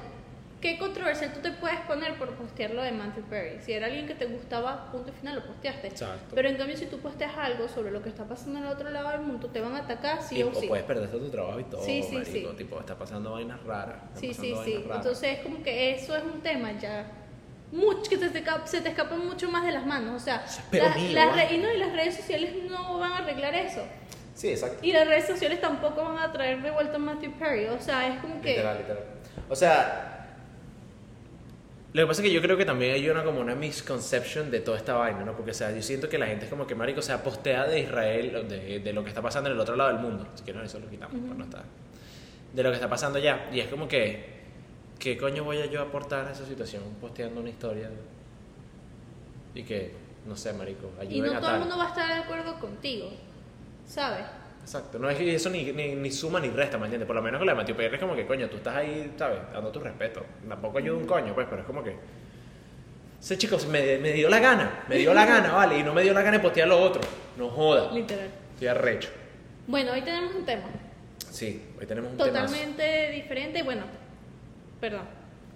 [0.62, 3.60] ¿Qué controversial tú te puedes poner por postear lo de Matthew Perry?
[3.62, 5.88] Si era alguien que te gustaba, punto y final, lo posteaste.
[5.88, 6.36] Exacto.
[6.36, 8.90] Pero en cambio, si tú posteas algo sobre lo que está pasando en el otro
[8.92, 10.68] lado del mundo, te van a atacar sí y, o o sí.
[10.68, 12.52] puedes perderte tu trabajo y todo, Sí, sí, marico.
[12.52, 12.56] sí.
[12.58, 13.96] Tipo, está pasando vainas raras.
[14.14, 14.76] están Sí, sí, sí.
[14.84, 14.98] raras.
[14.98, 17.08] Entonces es como que eso es un tema ya
[17.72, 20.22] mucho, que se te, escapa, se te escapa mucho más de las manos.
[20.22, 23.18] O sea, la- mío, las re- y, no, y las redes sociales no van a
[23.20, 23.82] arreglar eso.
[24.36, 24.78] Sí, exacto.
[24.86, 27.66] Y las redes sociales tampoco van a traer de vuelta a Matthew Perry.
[27.66, 28.50] O sea, es como que...
[28.50, 29.04] Literal, literal.
[29.50, 30.21] O sea,
[31.94, 34.62] lo que pasa es que yo creo que también hay una como una misconception de
[34.62, 35.36] toda esta vaina, ¿no?
[35.36, 37.66] Porque, o sea, yo siento que la gente es como que, marico, o sea, postea
[37.68, 40.26] de Israel, de, de lo que está pasando en el otro lado del mundo.
[40.36, 41.64] Si quieren eso lo quitamos, pues no está.
[42.54, 43.50] De lo que está pasando allá.
[43.52, 44.42] Y es como que,
[45.00, 47.90] ¿qué coño voy a yo aportar a esa situación posteando una historia?
[49.54, 49.94] Y que,
[50.26, 51.60] no sé, marico, ayuden Y no a todo el tal.
[51.60, 53.10] mundo va a estar de acuerdo contigo,
[53.86, 54.26] ¿sabes?
[54.62, 57.08] Exacto, no es que eso ni, ni, ni suma ni resta, ¿me entiendes?
[57.08, 59.14] Por lo menos con la de Matthew Perry es como que, coño, tú estás ahí,
[59.18, 59.40] ¿sabes?
[59.52, 60.24] Dando tu respeto.
[60.48, 61.96] Tampoco ayuda un coño, pues, pero es como que.
[63.20, 65.78] Ese chico me, me dio la gana, me dio la gana, ¿vale?
[65.80, 67.02] Y no me dio la gana de postear lo otro.
[67.38, 67.92] No joda.
[67.92, 68.30] Literal.
[68.54, 69.10] Estoy arrecho.
[69.68, 70.64] Bueno, hoy tenemos un tema
[71.30, 72.30] Sí, hoy tenemos un tema.
[72.30, 73.62] totalmente diferente.
[73.64, 73.84] Bueno,
[74.80, 75.04] perdón,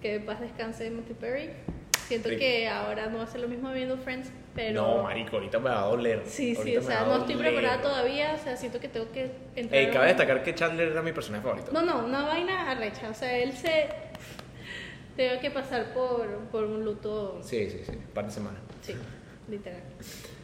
[0.00, 1.50] que paz descanse Matthew Perry.
[2.06, 4.82] Siento que ahora no va a ser lo mismo viendo Friends, pero...
[4.82, 6.22] No, marico, ahorita me va a doler.
[6.24, 9.30] Sí, sí, Ahorita o sea, no estoy preparada todavía, o sea, siento que tengo que
[9.54, 9.80] entrar...
[9.80, 11.70] Ey, cabe destacar que Chandler era mi personaje favorito.
[11.72, 13.86] No, no, una vaina arrecha, o sea, él se...
[15.16, 17.38] Tengo que pasar por, por un luto...
[17.42, 18.60] Sí, sí, sí, un par de semanas.
[18.82, 18.94] Sí,
[19.48, 19.82] literal.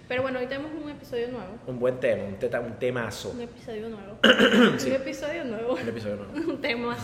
[0.08, 1.58] Pero bueno, hoy tenemos un episodio nuevo.
[1.66, 3.30] Un buen tema, un, teta, un temazo.
[3.30, 4.18] Un episodio nuevo.
[4.78, 4.90] Sí.
[4.90, 5.74] Un episodio nuevo.
[5.74, 6.50] Un episodio nuevo.
[6.52, 6.96] un tema.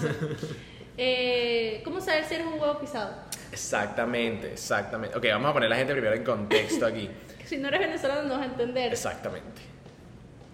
[1.01, 3.15] Eh, ¿Cómo saber si eres un huevo pisado?
[3.53, 5.17] Exactamente, exactamente.
[5.17, 7.09] Ok, vamos a poner a la gente primero en contexto aquí.
[7.49, 8.93] Si no eres venezolano no vas a entender.
[8.93, 9.63] Exactamente.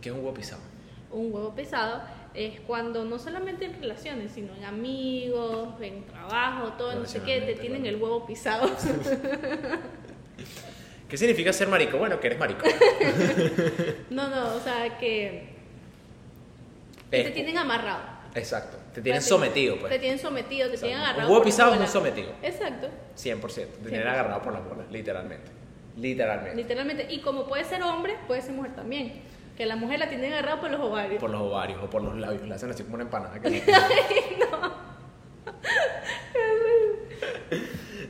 [0.00, 0.62] ¿Qué es un huevo pisado?
[1.11, 2.02] Un huevo pisado
[2.35, 7.40] es cuando no solamente en relaciones, sino en amigos, en trabajo, todo, no sé qué,
[7.40, 8.70] te tienen el huevo pisado.
[11.09, 11.98] ¿Qué significa ser marico?
[11.98, 12.64] Bueno, que eres marico.
[14.11, 15.48] no, no, o sea, que,
[17.11, 18.13] que te tienen amarrado.
[18.34, 18.76] Exacto.
[18.92, 20.00] Te tienen Te- sometido, Te pues.
[20.00, 20.86] tienen sometido, te Exacto.
[20.86, 21.28] tienen Un agarrado.
[21.28, 22.32] huevo por pisado es un sometido.
[22.42, 23.78] Exacto, 100%.
[23.82, 24.10] Te tienen 100%.
[24.10, 25.50] agarrado por las bolas, literalmente.
[25.96, 26.56] Literalmente.
[26.56, 27.06] literalmente.
[27.10, 29.22] Y como puede ser hombre, puede ser mujer también.
[29.56, 31.20] Que la mujer la tienen agarrada por los ovarios.
[31.20, 32.42] Por los ovarios o por los labios.
[32.42, 33.38] Le hacen así como una empanada.
[33.40, 33.62] que-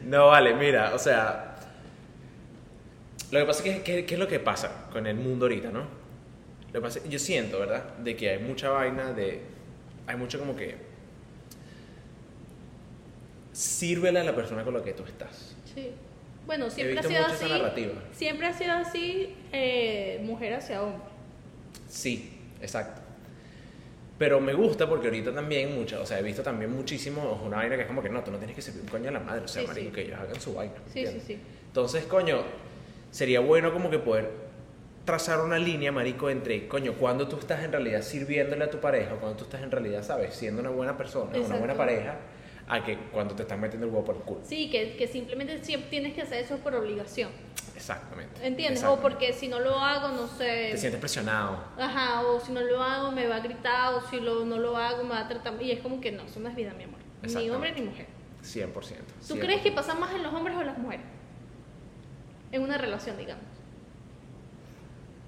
[0.04, 1.50] no, vale, mira, o sea.
[3.30, 5.70] Lo que pasa es que, ¿qué, qué es lo que pasa con el mundo ahorita,
[5.70, 5.80] no?
[5.80, 7.96] Lo que pasa, yo siento, ¿verdad?
[7.98, 9.42] De que hay mucha vaina de.
[10.06, 10.76] Hay mucho como que.
[13.52, 15.54] Sírvele a la persona con la que tú estás.
[15.74, 15.90] Sí.
[16.46, 17.46] Bueno, siempre ha sido así.
[18.12, 21.02] Siempre ha sido así, eh, mujer hacia hombre.
[21.88, 23.00] Sí, exacto.
[24.18, 27.76] Pero me gusta porque ahorita también, mucha, o sea, he visto también muchísimo una vaina
[27.76, 29.44] que es como que no, tú no tienes que servir un coño a la madre,
[29.44, 29.94] o sea, Sí, marico, sí.
[29.94, 30.74] que ellos hagan su vaina.
[30.92, 31.38] Sí, sí, sí.
[31.66, 32.42] Entonces, coño,
[33.10, 34.30] sería bueno como que poder
[35.04, 39.16] trazar una línea, marico, entre, coño, cuando tú estás en realidad sirviéndole a tu pareja,
[39.16, 40.34] cuando tú estás en realidad, ¿sabes?
[40.34, 41.58] Siendo una buena persona, una Exacto.
[41.58, 42.16] buena pareja,
[42.66, 44.40] a que cuando te están metiendo el huevo por el culo.
[44.44, 47.30] Sí, que, que simplemente siempre tienes que hacer eso por obligación.
[47.76, 48.46] Exactamente.
[48.46, 48.82] ¿Entiendes?
[48.84, 50.70] O porque si no lo hago, no sé.
[50.72, 51.62] Te sientes presionado.
[51.78, 54.76] Ajá, o si no lo hago, me va a gritar, o si lo, no lo
[54.76, 55.60] hago, me va a tratar.
[55.60, 57.00] Y es como que no, eso no es vida, mi amor.
[57.22, 58.06] Ni hombre ni mujer.
[58.42, 58.72] 100%.
[59.26, 59.40] ¿Tú 100%.
[59.40, 61.06] crees que pasa más en los hombres o en las mujeres?
[62.52, 63.53] En una relación, digamos.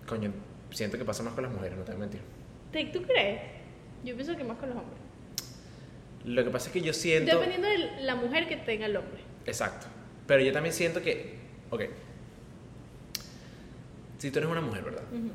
[0.07, 0.33] Coño,
[0.71, 2.21] siento que pasa más con las mujeres, no te voy a mentir.
[2.73, 3.40] ¿Te- ¿Tú crees?
[4.05, 4.99] Yo pienso que más con los hombres.
[6.25, 7.35] Lo que pasa es que yo siento...
[7.38, 9.21] Dependiendo de la mujer que tenga el hombre.
[9.47, 9.87] Exacto.
[10.27, 11.38] Pero yo también siento que,
[11.71, 11.83] ok,
[14.19, 15.03] si tú eres una mujer, ¿verdad?
[15.12, 15.31] Ujú.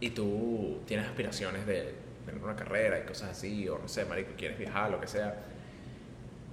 [0.00, 1.94] Y tú tienes aspiraciones de
[2.26, 5.44] tener una carrera y cosas así, o no sé, marico, quieres viajar, lo que sea,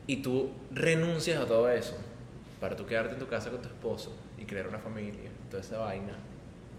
[0.07, 1.97] y tú renuncias a todo eso
[2.59, 5.77] para tú quedarte en tu casa con tu esposo y crear una familia, toda esa
[5.79, 6.13] vaina,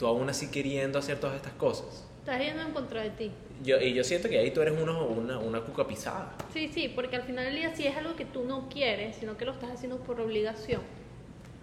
[0.00, 2.08] tú aún así queriendo hacer todas estas cosas.
[2.20, 3.30] Estás yendo en contra de ti.
[3.62, 6.32] Yo, y yo siento que ahí tú eres uno, una, una cuca pisada.
[6.54, 9.36] Sí, sí, porque al final del día si es algo que tú no quieres, sino
[9.36, 10.80] que lo estás haciendo por obligación.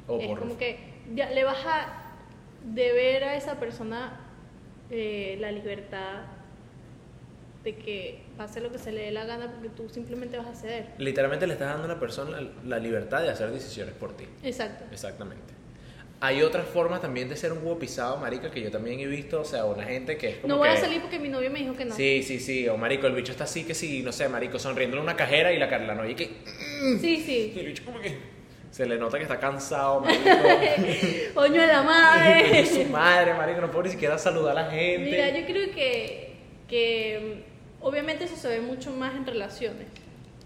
[0.07, 0.77] O es por, como que
[1.15, 2.13] ya le vas a
[2.63, 4.19] de ver a esa persona
[4.91, 6.25] eh, la libertad
[7.63, 10.53] de que pase lo que se le dé la gana porque tú simplemente vas a
[10.53, 10.93] ceder.
[10.99, 14.25] Literalmente le estás dando a una persona la, la libertad de hacer decisiones por ti.
[14.43, 14.85] Exacto.
[14.91, 15.56] Exactamente.
[16.19, 19.41] Hay otras formas también de ser un huevo pisado, marica, que yo también he visto,
[19.41, 20.75] o sea, una gente que es como No voy que...
[20.75, 21.93] a salir porque mi novio me dijo que no.
[21.95, 25.01] Sí, sí, sí, o marico, el bicho está así que sí, no sé, marico, sonriéndole
[25.01, 26.29] a una cajera y la, ca- la novia que...
[26.99, 27.53] Sí, sí.
[27.55, 28.17] Y el bicho como que...
[28.71, 30.23] Se le nota que está cansado, marico.
[31.35, 32.49] Coño de la madre.
[32.51, 35.11] Coño, su madre, marico, no puedo ni siquiera saludar a la gente.
[35.11, 36.35] Mira, yo creo que,
[36.67, 37.43] que
[37.81, 39.87] mm, obviamente eso se ve mucho más en relaciones.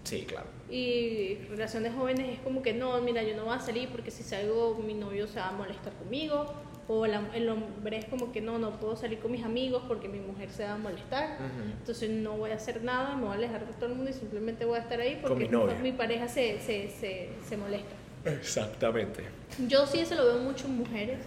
[0.04, 0.46] Sí, claro.
[0.72, 4.22] Y relaciones jóvenes es como que no, mira, yo no voy a salir porque si
[4.22, 6.46] salgo mi novio se va a molestar conmigo.
[6.88, 10.08] O la- el hombre es como que no, no puedo salir con mis amigos porque
[10.08, 11.36] mi mujer se va a molestar.
[11.38, 11.70] Ujú.
[11.78, 14.14] Entonces no voy a hacer nada, me voy a alejar de todo el mundo y
[14.14, 17.94] simplemente voy a estar ahí porque mi mi pareja se, se, se, se molesta.
[18.24, 19.24] Exactamente.
[19.68, 21.18] Yo sí eso lo veo mucho en mujeres,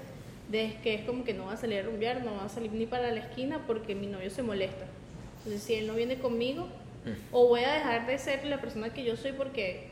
[0.50, 2.72] de que es como que no va a salir a rumbear, no va a salir
[2.72, 4.86] ni para la esquina porque mi novio se molesta.
[5.38, 6.68] Entonces si él no viene conmigo,
[7.06, 7.10] Mm.
[7.32, 9.88] o voy a dejar de ser la persona que yo soy porque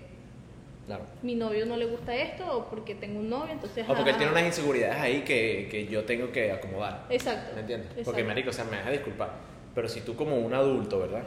[0.88, 1.06] Claro.
[1.22, 3.86] mi novio no le gusta esto o porque tengo un novio, entonces...
[3.88, 7.06] O porque él tiene unas inseguridades ahí que, que yo tengo que acomodar.
[7.10, 7.54] Exacto.
[7.56, 7.88] ¿Me entiendes?
[7.92, 8.12] exacto.
[8.12, 9.32] Porque, marico, o sea, me deja disculpar.
[9.74, 11.24] Pero si tú como un adulto, ¿verdad?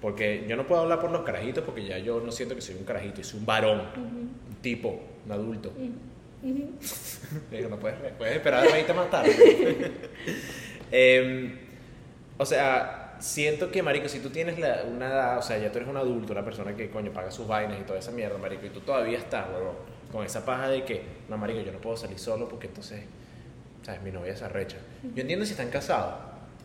[0.00, 2.76] Porque yo no puedo hablar por los carajitos porque ya yo no siento que soy
[2.76, 5.70] un carajito, soy un varón, un tipo, un adulto.
[5.70, 5.90] ujú.
[7.50, 9.90] Digo, no puedes, puedes esperar a 20 más tarde.
[10.92, 11.56] Em,
[12.36, 15.78] o sea, siento que, marico, si tú tienes la- una edad, o sea, ya tú
[15.78, 18.66] eres un adulto, una persona que, coño, paga sus vainas y toda esa mierda, marico,
[18.66, 19.76] y tú todavía estás, huevón,
[20.10, 23.02] con esa paja de que, no, marico, yo no puedo salir solo porque entonces,
[23.82, 24.02] ¿sabes?
[24.02, 24.76] Mi novia se arrecha.
[25.14, 26.14] Yo entiendo si están casados.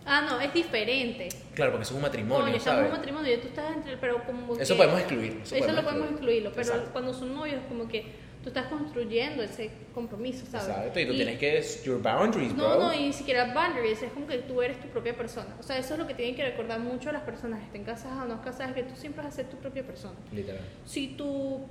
[0.07, 1.29] Ah, no, es diferente.
[1.55, 4.23] Claro, porque eso es un matrimonio, Coño, estamos un matrimonio y tú estás entre, pero
[4.23, 6.49] como Eso podemos excluirlo, eso Eso, podemos lo podemos excluirlo.
[6.49, 6.89] excluirlo, pero Exacto.
[6.93, 8.05] cuando son novios como que
[8.45, 10.67] tú estás construyendo ese compromiso, ¿sabes?
[10.67, 12.79] Exacto, y tú tienes que, your boundaries, No, bro.
[12.79, 15.55] no, y ni siquiera boundaries, es como que tú eres tu propia persona.
[15.60, 18.27] O sea, eso es lo que tienen que recordar mucho las personas, estén casadas o
[18.27, 20.13] no casadas, que tú siempre vas a ser tu propia persona.
[20.31, 20.62] Literal.
[20.86, 21.62] Si tu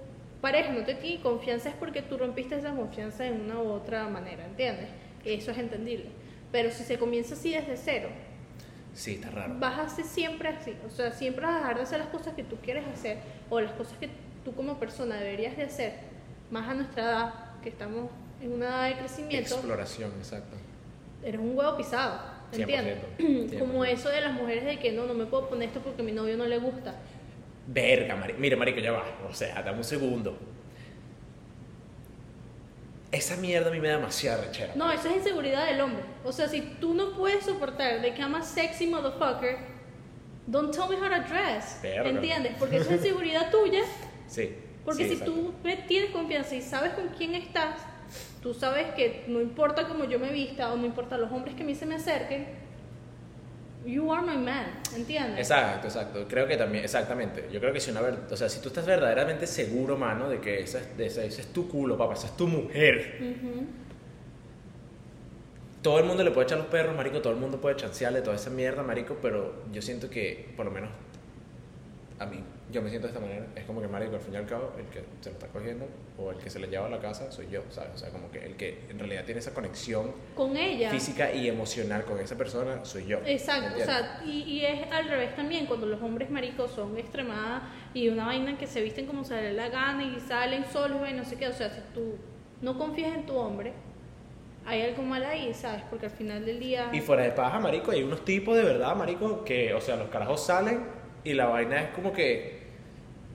[0.40, 4.08] pareja no te tiene confianza es porque tú rompiste esa confianza de una u otra
[4.08, 4.88] manera, ¿entiendes?
[5.24, 6.06] Eso es entendible.
[6.50, 8.08] Pero si se comienza así desde cero,
[8.94, 9.54] Sí, está raro.
[9.60, 10.74] vas a ser siempre así.
[10.84, 13.60] O sea, siempre vas a dejar de hacer las cosas que tú quieres hacer o
[13.60, 14.08] las cosas que
[14.44, 16.13] tú como persona deberías de hacer,
[16.50, 20.56] más a nuestra edad, que estamos en una edad de crecimiento, Exploración, exacto.
[21.22, 22.20] eres un huevo pisado,
[22.52, 22.98] ¿entiendes?
[23.18, 23.88] 100%, Como 100%.
[23.88, 26.12] eso de las mujeres de que no, no me puedo poner esto porque a mi
[26.12, 26.94] novio no le gusta.
[27.66, 28.38] Verga, marico.
[28.38, 29.04] Mira, marico, ya va.
[29.28, 30.36] O sea, dame un segundo.
[33.10, 34.74] Esa mierda a mí me da demasiada rechera.
[34.74, 36.02] No, eso es inseguridad del hombre.
[36.24, 39.56] O sea, si tú no puedes soportar de que I'm a sexy motherfucker,
[40.48, 41.78] don't tell me how to dress.
[41.80, 42.10] Verga.
[42.10, 42.54] ¿Entiendes?
[42.58, 43.82] Porque eso es inseguridad tuya.
[44.26, 44.54] Sí.
[44.84, 45.52] Porque sí, si tú
[45.88, 47.80] tienes confianza y sabes con quién estás,
[48.42, 51.62] tú sabes que no importa cómo yo me vista o no importa los hombres que
[51.62, 52.46] a mí se me acerquen,
[53.86, 55.38] you are my man, ¿entiendes?
[55.40, 56.24] Exacto, exacto.
[56.28, 57.48] Creo que también, exactamente.
[57.52, 60.40] Yo creo que si una ver, o sea, si tú estás verdaderamente seguro, mano, de
[60.40, 63.18] que esa es, de esa- ese es tu culo, papá, esa es tu mujer.
[65.82, 68.36] Todo el mundo le puede echar los perros, marico, todo el mundo puede chancearle toda
[68.36, 70.88] esa mierda, marico, pero yo siento que, por lo menos,
[72.24, 73.46] a mí, yo me siento de esta manera.
[73.54, 75.86] Es como que, marico, al fin y al cabo, el que se lo está cogiendo
[76.18, 77.90] o el que se le lleva a la casa soy yo, ¿sabes?
[77.94, 80.90] O sea, como que el que en realidad tiene esa conexión Con ella.
[80.90, 83.18] física y emocional con esa persona soy yo.
[83.24, 87.62] Exacto, o sea, y, y es al revés también, cuando los hombres maricos son extremadas
[87.92, 91.08] y una vaina que se visten como se les da la gana y salen solos
[91.08, 92.16] y no sé qué, o sea, si tú
[92.60, 93.72] no confías en tu hombre,
[94.66, 95.82] hay algo mal ahí, ¿sabes?
[95.90, 96.88] Porque al final del día...
[96.92, 100.08] Y fuera de paja, marico, hay unos tipos de verdad, marico, que, o sea, los
[100.08, 100.93] carajos salen
[101.24, 102.58] y la vaina es como que,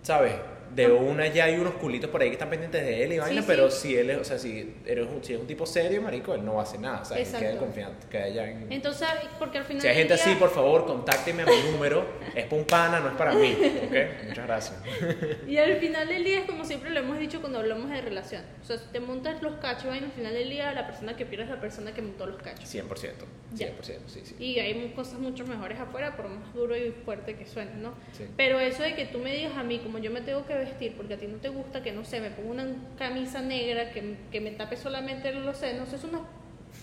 [0.03, 0.33] ¿sabes?
[0.75, 3.41] De una ya hay unos culitos por ahí que están pendientes de él y vaina,
[3.41, 3.47] sí.
[3.47, 6.33] pero si él es, o sea, si, eres un, si es un tipo serio, marico,
[6.33, 7.23] él no hace nada, ¿sabes?
[7.27, 7.39] Exacto.
[7.45, 8.71] Queda en confianza, queda ya en...
[8.71, 12.05] Entonces, porque al final Si hay gente día- así, por favor, contáctenme a mi número.
[12.35, 14.27] Es para un pana, no es para mí, ¿ok?
[14.27, 14.77] Muchas gracias.
[15.47, 18.43] Y al final del día es como siempre lo hemos dicho cuando hablamos de relación.
[18.61, 21.25] O sea, si te montas los cachos, vaina, al final del día la persona que
[21.25, 22.73] pierde es la persona que montó los cachos.
[22.73, 23.15] 100%, 100%,
[23.55, 23.67] Ya.
[24.07, 24.35] sí, sí.
[24.39, 27.93] Y hay cosas mucho mejores afuera, por más duro y fuerte que suene, ¿no?
[28.11, 28.25] Sí.
[28.37, 30.93] Pero eso de que tú me digas a mí como yo me tengo que vestir
[30.95, 34.15] porque a ti no te gusta que, no sé, me ponga una camisa negra que,
[34.31, 36.19] que me tape solamente los senos, es un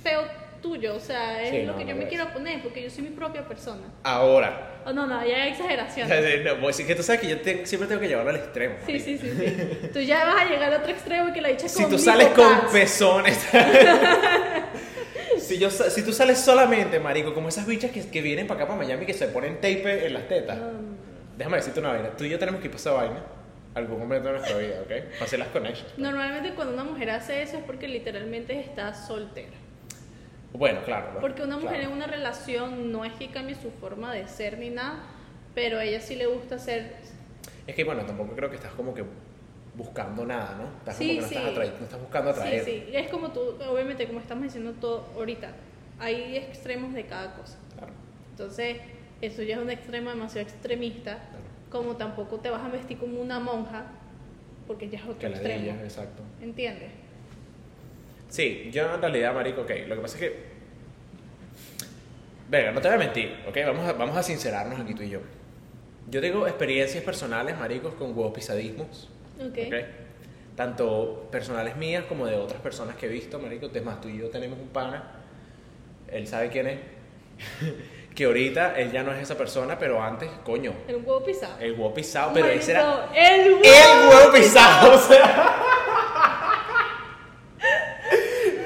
[0.03, 0.23] feo
[0.63, 2.09] tuyo, o sea, es Sí, lo no, que no yo me es.
[2.09, 3.83] quiero poner porque yo soy mi propia persona.
[4.03, 6.09] Ahora, Oh, no, no, ya hay exageración.
[6.09, 8.77] no, a decir que tú sabes que yo te- siempre tengo que llevarlo al extremo.
[8.87, 9.89] Sí, sí, sí, sí.
[9.93, 12.29] Tú ya vas a llegar al otro extremo y que la dicha Si tú sales
[12.29, 13.37] con pezones.
[15.39, 18.69] si, yo, si tú sales solamente, marico, como esas bichas que, que vienen para acá,
[18.73, 20.59] para Miami, que se ponen tape en las tetas.
[20.59, 20.97] Um,
[21.37, 22.11] Déjame decirte una vaina.
[22.17, 23.23] Tú y yo tenemos que ir para esa vaina
[23.77, 24.89] algún momento de nuestra vida, ¿ok?
[25.13, 25.99] Para hacer las connections.
[25.99, 29.53] Normalmente cuando una mujer hace eso es porque literalmente está soltera.
[30.53, 31.13] Bueno, claro.
[31.15, 31.21] ¿no?
[31.21, 31.91] Porque una mujer Claro.
[31.91, 35.01] en una relación no es que cambie su forma de ser ni nada,
[35.55, 36.95] pero a ella sí le gusta ser.
[37.67, 39.05] Es que bueno, tampoco creo que estás como que
[39.75, 40.79] buscando nada, ¿no?
[40.79, 41.49] Estás Sí, como que no, sí.
[41.49, 42.65] estás no estás buscando atraer.
[42.65, 42.97] Sí, sí.
[42.97, 45.51] Es como tú, obviamente, como estamos diciendo todo ahorita,
[45.99, 47.59] hay extremos de cada cosa.
[47.77, 47.93] Claro,
[48.31, 48.79] Entonces,
[49.21, 51.19] eso ya es un extremo demasiado extremista.
[51.79, 53.85] Como tampoco te vas a vestir como una monja,
[54.67, 55.63] porque ya es otro Que extremo.
[55.65, 56.23] ella, exacto.
[56.41, 56.91] ¿Entiendes?
[58.29, 60.57] Sí, yo en realidad, marico, ok, lo que pasa es que...
[62.49, 65.11] Venga, no te voy a mentir, ok, vamos a, vamos a sincerarnos aquí tú y
[65.11, 65.21] yo.
[66.09, 69.09] Yo tengo experiencias personales, maricos, con huevos pisadismos,
[69.41, 69.59] Ok.
[69.67, 69.75] ok.
[70.55, 73.67] Tanto personales mías como de otras personas que he visto, marico.
[73.67, 75.05] Es más, tú y yo tenemos un pana,
[76.09, 76.79] él sabe quién es,
[78.17, 81.55] que ahorita él ya no es esa persona, pero antes, coño, El huevo pisado.
[81.61, 85.63] el huevo pisado, pero ese era El huevo, el huevo pisado, o sea...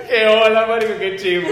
[0.09, 1.49] ¡Qué hola, marico, qué chivo!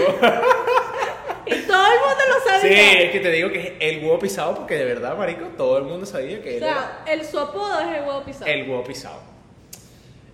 [1.45, 3.01] Y todo el mundo lo Sí, sabía.
[3.03, 5.85] es que te digo que es el huevo pisado porque de verdad, marico, todo el
[5.85, 8.45] mundo sabía que O él era sea, el, su apodo es el huevo pisado.
[8.51, 9.19] el huevo pisado.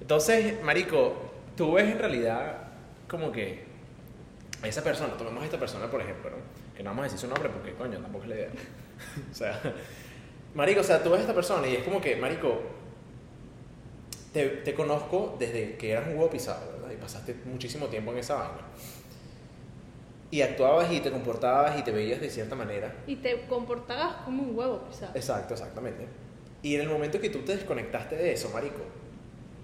[0.02, 1.14] Entonces, marico,
[1.56, 2.58] tú ves en realidad
[3.08, 3.64] como que
[4.66, 6.38] esa persona, tomemos a esta persona por ejemplo, ¿no?
[6.76, 8.50] Que no vamos a decir su nombre porque, coño, tampoco es la idea.
[9.32, 9.62] o sea,
[10.54, 12.62] marico, o sea, tú ves a esta persona y es como que, marico,
[14.34, 16.92] te, te conozco desde que eras un huevo pisado, ¿verdad?
[16.92, 18.62] Y pasaste muchísimo tiempo en esa vaina.
[20.32, 22.94] Y actuabas y te comportabas y te veías de cierta manera.
[23.08, 25.12] Y te comportabas como un huevo pisado.
[25.16, 26.08] Exacto, exactamente.
[26.62, 28.82] Y en el momento que tú te desconectaste de eso, marico,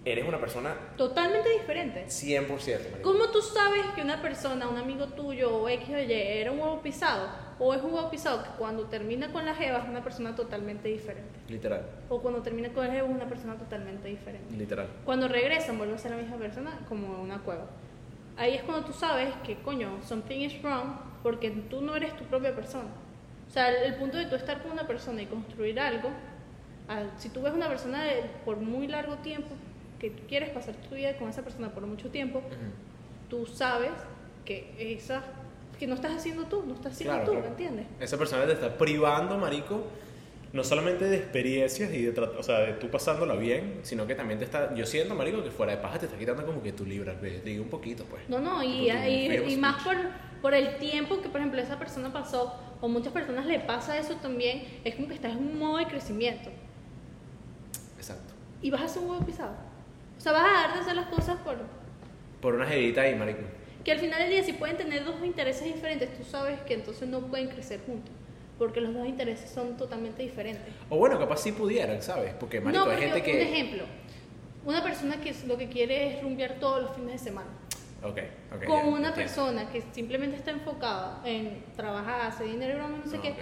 [0.03, 2.05] eres una persona Totalmente diferente.
[2.07, 2.47] 100%,
[2.91, 3.01] marico.
[3.03, 6.59] ¿Cómo tú sabes que una persona, un amigo tuyo o X o Y era un
[6.59, 7.29] huevo pisado?
[7.59, 10.87] O es un huevo pisado que cuando termina con la jeva es una persona totalmente
[10.89, 11.29] diferente.
[11.47, 14.55] Literal, O cuando termina con el jeva es una persona totalmente diferente.
[14.57, 14.87] literal.
[15.05, 17.67] Cuando regresan vuelve a ser la misma persona como una cueva.
[18.37, 22.23] Ahí es cuando tú sabes que, coño, something is wrong porque tú no eres tu
[22.23, 22.89] propia persona.
[23.47, 26.09] O sea, el, el punto de tú estar con una persona y construir algo,
[26.87, 29.49] al- si tú ves una persona de- por muy largo tiempo,
[30.01, 32.41] que tú quieres pasar tu vida con esa persona por mucho tiempo,
[33.29, 33.91] tú sabes
[34.43, 35.21] que esa
[35.79, 37.45] que no estás haciendo tú, no estás siendo Claro, tú, claro.
[37.45, 37.85] ¿me entiendes?
[37.99, 39.83] Esa persona te está privando, marico,
[40.53, 44.37] no solamente de experiencias y de, o sea, de tú pasándola bien, sino que también
[44.39, 46.85] te está, yo siento, marico, que fuera de paja te está quitando como que tu
[46.85, 48.21] libra, digo un poquito, pues.
[48.27, 49.95] No, no, y, y- y of más por,
[50.41, 54.15] por el tiempo que, por ejemplo, esa persona pasó, o muchas personas le pasa eso
[54.17, 56.49] también, es como que estás en un modo de crecimiento
[57.97, 58.33] Exacto.
[58.61, 59.53] y vas a hacer un huevo pisado.
[60.21, 61.57] O sea, vas a dejar de hacer las cosas por...
[62.41, 63.39] Por una jevita ahí, marico.
[63.83, 67.09] Que al final del día, si pueden tener dos intereses diferentes, tú sabes que entonces
[67.09, 68.13] no pueden crecer juntos,
[68.59, 70.75] porque los dos intereses son totalmente diferentes.
[70.91, 72.35] O bueno, capaz sí pudieran, ¿sabes?
[72.39, 73.41] Porque, marico, no, hay gente un que...
[73.41, 73.83] ejemplo,
[74.63, 77.49] una persona que lo que quiere es rumbear todos los fines de semana.
[78.03, 78.19] Ok,
[78.55, 78.65] ok.
[78.65, 83.23] con una persona que simplemente está enfocada en trabajar, hacer dinero, broma, no sé No,
[83.23, 83.33] qué,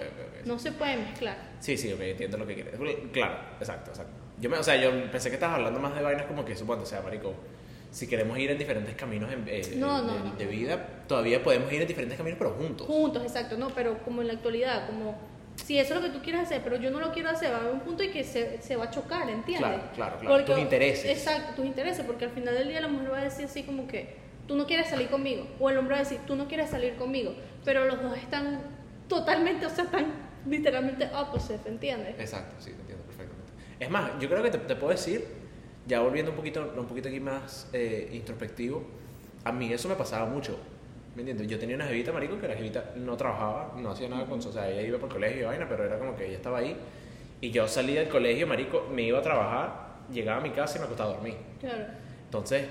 [0.46, 1.36] no se puede mezclar.
[1.60, 2.74] Sí, sí, ok, entiendo lo que quieres.
[3.12, 4.19] Claro, exacto, exacto.
[4.40, 6.82] Yo me, o sea, yo pensé que estabas hablando más de vainas como que, supongo,
[6.82, 7.34] o sea, marico,
[7.90, 10.36] si queremos ir en diferentes caminos en- eh, No, de, no, de- no.
[10.36, 12.86] de vida, todavía podemos ir en diferentes caminos, pero juntos.
[12.86, 15.16] Juntos, exacto, no, pero como en la actualidad, como
[15.56, 17.56] si eso es lo que tú quieres hacer, pero yo no lo quiero hacer, va
[17.58, 19.58] a haber un punto en que se, se va a chocar, ¿entiendes?
[19.68, 20.44] Claro, claro, claro.
[20.44, 21.04] Tus intereses.
[21.18, 23.86] Exacto, tus intereses, porque al final del día la mujer va a decir así como
[23.86, 24.14] que
[24.46, 26.94] tú no quieres salir conmigo, o el hombre va a decir tú no quieres salir
[26.94, 27.34] conmigo,
[27.64, 28.60] pero los dos están
[29.08, 30.06] totalmente, o sea, están
[30.46, 32.14] literalmente opposite, ¿entiendes?
[32.18, 32.72] Exacto, sí.
[33.80, 35.24] Es más, yo creo que te, te puedo decir,
[35.86, 38.84] ya volviendo un poquito, un poquito aquí más eh, introspectivo,
[39.44, 40.58] a mí eso me pasaba mucho.
[41.16, 41.48] ¿Me entiendes?
[41.48, 44.42] Yo tenía una jevita, marico, que la jevita no trabajaba, no hacía nada con O
[44.52, 46.76] sea, ella iba por colegio y vaina, pero era como que ella estaba ahí.
[47.40, 49.72] Y yo salía del colegio, marico, me iba a trabajar,
[50.12, 51.34] llegaba a mi casa y me acostaba a dormir.
[51.58, 51.84] Claro,
[52.26, 52.64] Entonces,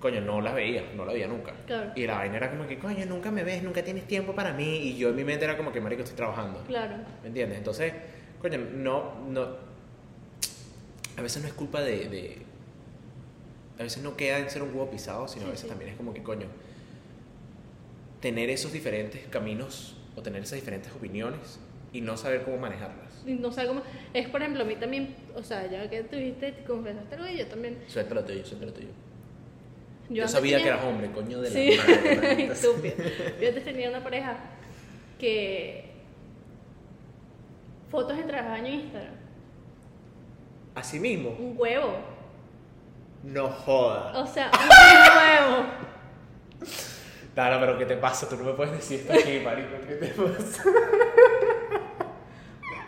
[0.00, 1.52] coño, no la veía, no la veía nunca.
[1.66, 1.92] Claro.
[1.94, 4.78] Y la vaina era como que, coño, nunca me ves, nunca tienes tiempo para mí.
[4.78, 6.64] Y yo en mi mente era como que, marico, estoy trabajando.
[6.66, 6.96] claro.
[7.22, 7.58] ¿Me entiendes?
[7.58, 7.92] Entonces,
[8.40, 9.69] coño, no, no.
[11.20, 12.08] A veces no es culpa de.
[12.08, 12.38] de-
[13.78, 15.68] a veces no queda en ser un huevo pisado, sino a Sí, veces sí.
[15.68, 16.46] también es como que, coño,
[18.20, 21.58] tener esos diferentes caminos o tener esas diferentes opiniones
[21.92, 23.22] y no saber cómo manejarlas.
[23.26, 26.52] Y no sé cómo, es por ejemplo, a mí también, o sea, ya que tuviste,
[26.52, 27.78] te confesaste algo y yo también.
[27.86, 28.88] Suéltalo tuyo, suéltalo tuyo.
[30.10, 32.94] Yo, antes sabía tenía- que eras hombre, coño de la Sí, madre, estúpido.
[33.40, 34.36] Yo antes tenía una pareja
[35.18, 35.84] que.
[37.90, 39.14] Fotos de baño en Instagram.
[40.74, 41.94] Así mismo, Un huevo.
[43.22, 44.16] no jodas.
[44.16, 44.68] O sea, un
[45.48, 45.66] huevo.
[47.34, 48.28] Claro, pero ¿qué te pasa?
[48.28, 49.68] Tú no me puedes decir esto aquí, marico.
[49.86, 50.62] ¿Qué te pasa?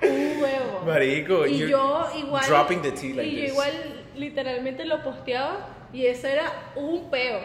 [0.03, 0.81] Un huevo.
[0.87, 2.45] Marico, y yo igual.
[2.47, 3.51] dropping the tea like y yo this.
[3.53, 3.73] igual
[4.17, 7.39] literalmente lo posteaba y eso era un peo.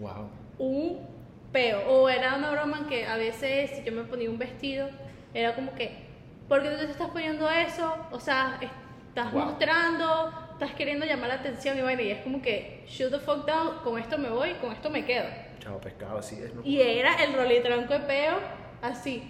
[0.00, 0.28] Wow.
[0.58, 1.06] Un
[1.52, 1.88] peo.
[1.88, 4.88] O era una broma que a veces si yo me ponía un vestido,
[5.34, 6.07] era como que,
[6.48, 7.94] ¿por qué tú te estás poniendo eso?
[8.10, 9.44] O sea, estás Wow.
[9.46, 13.46] mostrando, estás queriendo llamar la atención y bueno, y es como que, shoot the fuck
[13.46, 15.26] down, con esto me voy, con esto me quedo.
[15.60, 16.54] Chavo pescado, así es.
[16.54, 16.62] ¿no?
[16.64, 18.38] Y era el rolitranco de peo,
[18.82, 19.22] así.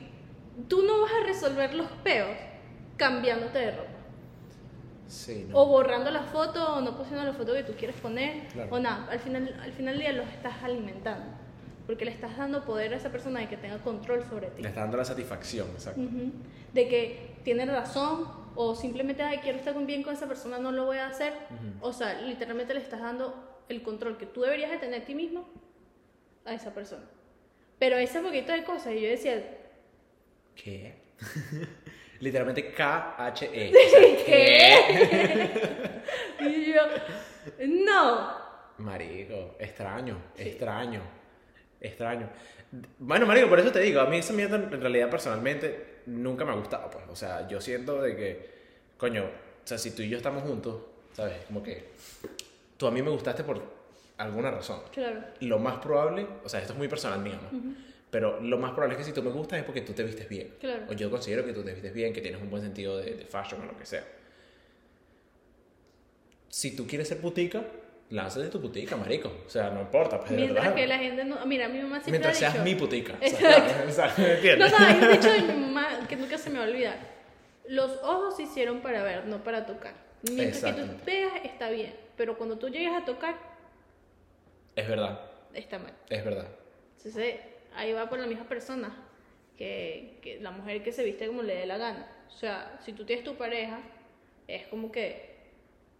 [0.68, 2.36] Tú no vas a resolver los peos
[2.96, 3.90] cambiándote de ropa.
[5.06, 5.58] Sí, no.
[5.58, 8.68] O borrando la foto, o no poniendo la foto que tú quieres poner, Claro.
[8.74, 9.06] o nada.
[9.10, 11.24] Al final, al final del día los estás alimentando.
[11.88, 14.60] Porque le estás dando poder a esa persona de que tenga control sobre ti.
[14.62, 16.02] Le está dando la satisfacción, exacto.
[16.02, 16.30] Ujú.
[16.74, 20.84] De que tiene razón, o simplemente, ay, quiero estar bien con esa persona, no lo
[20.84, 21.32] voy a hacer.
[21.80, 25.14] O sea, literalmente le estás dando el control que tú deberías de tener a ti
[25.14, 25.48] mismo
[26.44, 27.04] a esa persona.
[27.78, 29.42] Pero ese poquito de cosas, y yo decía,
[30.54, 30.94] ¿Qué?
[32.20, 33.72] Literalmente K-H-E.
[33.74, 35.62] O sea, ¿Qué?
[36.40, 36.82] y yo,
[37.66, 38.30] no.
[38.78, 40.42] Marico, extraño, Sí.
[40.42, 41.00] extraño,
[41.80, 42.28] extraño.
[42.98, 46.52] Bueno, Marico, por eso te digo, a mí esa mierda en realidad personalmente nunca me
[46.52, 47.04] ha gustado, pues.
[47.08, 48.50] O sea, yo siento de que,
[48.96, 50.82] coño, o sea, si tú y yo estamos juntos,
[51.14, 51.44] ¿sabes?
[51.46, 51.84] Como que
[52.76, 53.62] tú a mí me gustaste por
[54.18, 54.80] alguna razón.
[54.92, 55.22] Claro.
[55.40, 57.76] Lo más probable, o sea, esto es muy personal mío, ¿no?
[58.10, 60.28] Pero lo más probable es que si tú me gustas es porque tú te vistes
[60.28, 60.54] bien.
[60.58, 60.84] Claro.
[60.88, 63.24] O yo considero que tú te vistes bien, que tienes un buen sentido de, de
[63.26, 64.04] fashion o lo que sea.
[66.48, 67.62] Si tú quieres ser putica,
[68.10, 69.30] lánzate tu putica, marico.
[69.46, 70.18] O sea, no importa.
[70.18, 70.76] Pues, de Mientras verdad.
[70.76, 71.44] que la gente no.
[71.46, 72.64] Mira, mi mamá siempre Mientras ha seas dicho.
[72.64, 73.14] mi putica.
[73.20, 73.72] O Exacto.
[73.88, 74.70] o sea, ¿me No, entiendes?
[74.72, 76.96] no, hay un dicho de mi mamá que nunca se me va a olvidar.
[77.68, 79.94] Los ojos se hicieron para ver, no para tocar.
[80.30, 81.94] Mientras que tú veas, está bien.
[82.16, 83.36] Pero cuando tú llegues a tocar,
[84.74, 85.20] Es verdad,
[85.54, 85.92] está mal.
[86.08, 86.48] es verdad.
[86.96, 87.36] Entonces,
[87.74, 88.94] ahí va por la misma persona
[89.56, 92.10] que, que la mujer que se viste como le dé la gana.
[92.28, 93.80] O sea, si tú tienes tu pareja,
[94.48, 95.37] es como que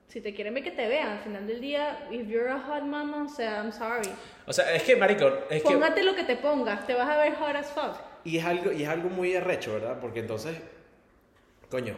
[0.09, 2.83] si te quieren ver que te vean, al final del día, if you're a hot
[2.83, 4.09] mama, o sea, I'm sorry.
[4.47, 5.69] O sea, es que, marico, es que...
[5.69, 7.95] Póngate lo que te pongas, te vas a ver hot as fuck.
[8.25, 9.99] Y es algo, y es algo muy arrecho, ¿verdad?
[10.01, 10.57] Porque entonces,
[11.71, 11.95] coño,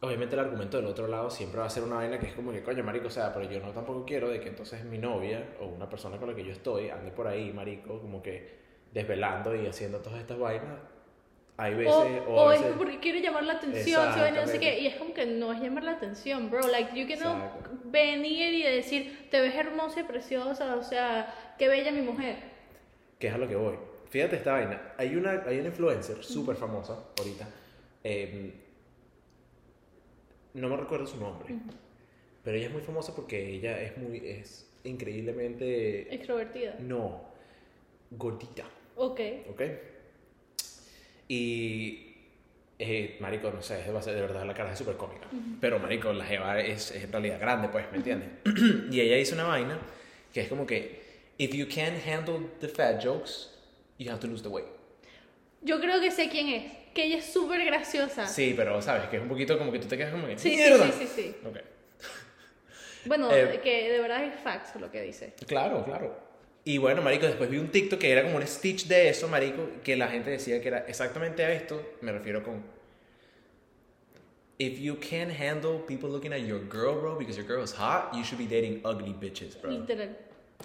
[0.00, 2.52] obviamente el argumento del otro lado siempre va a ser una vaina que es como
[2.52, 5.56] que, coño, marico, o sea, pero yo no tampoco quiero de que entonces mi novia
[5.60, 8.56] o una persona con la que yo estoy ande por ahí, marico, como que
[8.92, 10.78] desvelando y haciendo todas estas vainas.
[11.60, 12.00] Hay veces, O,
[12.30, 14.06] o, o a es veces- porque quiere llamar la atención,
[14.36, 16.66] no sé qué, y es como que no es llamar la atención, bro.
[16.68, 17.70] Like, you can Exacto.
[17.84, 22.36] venir y decir, te ves hermosa y preciosa, o sea, qué bella mi mujer.
[23.18, 23.74] que es a lo que voy.
[24.08, 24.94] Fíjate esta vaina.
[24.96, 27.48] Hay una, hay una influencer súper famosa ahorita.
[28.04, 28.52] eh,
[30.54, 31.54] no me recuerdo su nombre.
[32.44, 34.18] Pero ella es muy famosa porque ella es muy.
[34.24, 36.12] es increíblemente.
[36.14, 36.76] Extrovertida.
[36.80, 37.22] No.
[38.12, 38.64] Gordita.
[38.96, 39.20] Ok.
[39.50, 39.62] ¿Ok?
[41.28, 42.14] Y.
[42.78, 45.26] eh, marico, no sé, a ser de verdad la cara es súper cómica.
[45.60, 48.28] Pero, marico, la Jeva es, es en realidad grande, pues, ¿me entiendes?
[48.90, 49.78] y ella hizo una vaina
[50.32, 51.06] que es como que.
[51.40, 53.50] If you can't handle the fat jokes,
[53.98, 54.66] you have to lose the weight.
[55.62, 58.26] Yo creo que sé quién es, que ella es súper graciosa.
[58.26, 60.36] Sí, pero sabes que es un poquito como que tú te quedas como que.
[60.36, 60.86] sí, sí, ¡Mierda!
[60.90, 61.36] sí, sí, sí.
[61.46, 61.58] Ok.
[63.06, 65.34] Bueno, Eh, que de verdad es facts lo que dice.
[65.46, 66.27] Claro, claro.
[66.64, 69.66] Y bueno, marico, después vi un TikTok que era como un stitch de eso, marico,
[69.82, 72.62] que la gente decía que era exactamente a esto, me refiero con
[74.58, 78.12] If you can't handle people looking at your girl, bro, because your girl is hot,
[78.12, 79.70] you should be dating ugly bitches, bro.
[79.70, 80.16] Literal.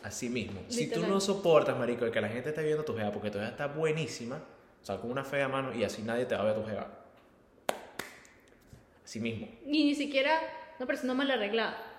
[0.02, 0.62] Así mismo.
[0.68, 1.10] Si tú Literal.
[1.12, 4.38] no soportas, marico, que la gente esté viendo tu jeva porque tu jeva está buenísima,
[4.82, 6.88] o sea, con una fea mano y así nadie te va a ver tu jeva.
[9.06, 9.48] Así mismo.
[9.66, 10.40] Y ni siquiera
[10.80, 11.93] una persona mal arreglada.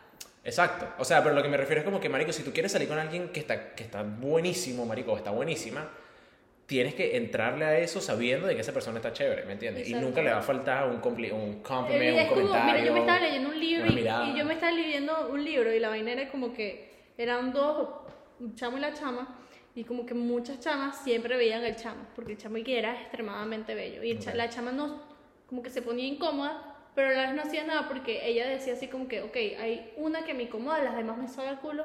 [0.44, 0.86] Exacto.
[0.98, 2.88] O sea, pero lo que me refiero es como que, marico, si tú quieres salir
[2.88, 5.88] con alguien que está, que está buenísimo, marico, o está buenísima,
[6.66, 9.88] tienes que entrarle a eso sabiendo de que esa persona está chévere, ¿me entiendes?
[9.88, 12.72] Y nunca le va a faltar un, compli un compliment, un comentario.
[12.72, 15.78] mira, yo me estaba leyendo un libro y, yo me estaba leyendo un libro y
[15.78, 17.88] la vaina era como que eran dos,
[18.40, 19.38] un chamo y la chama,
[19.74, 23.00] y como que muchas chamas siempre veían al chamo, porque el chamo y que era
[23.00, 24.02] extremadamente bello.
[24.02, 24.36] Y el cha- Ok.
[24.36, 25.02] la chama no,
[25.46, 28.74] como que se ponía incómoda, pero a la vez no hacía nada porque ella decía
[28.74, 31.84] así como que, ok, hay una que me incomoda, las demás me sabe el culo,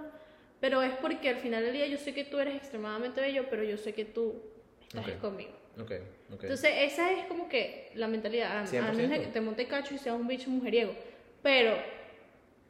[0.59, 3.63] pero es porque al final del día yo sé que tú eres extremadamente bello, pero
[3.63, 4.41] yo sé que tú
[4.81, 5.19] estás Ok.
[5.19, 5.51] conmigo.
[5.79, 5.91] Ok,
[6.33, 6.43] ok.
[6.43, 8.51] Entonces, esa es como que la mentalidad.
[8.57, 8.93] A, a 100%.
[8.95, 10.93] menos que te monte cacho y seas un bicho mujeriego.
[11.41, 11.77] Pero,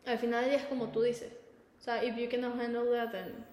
[0.05, 1.31] al final del día es como tú dices.
[1.79, 3.45] O sea, if you cannot handle that, then...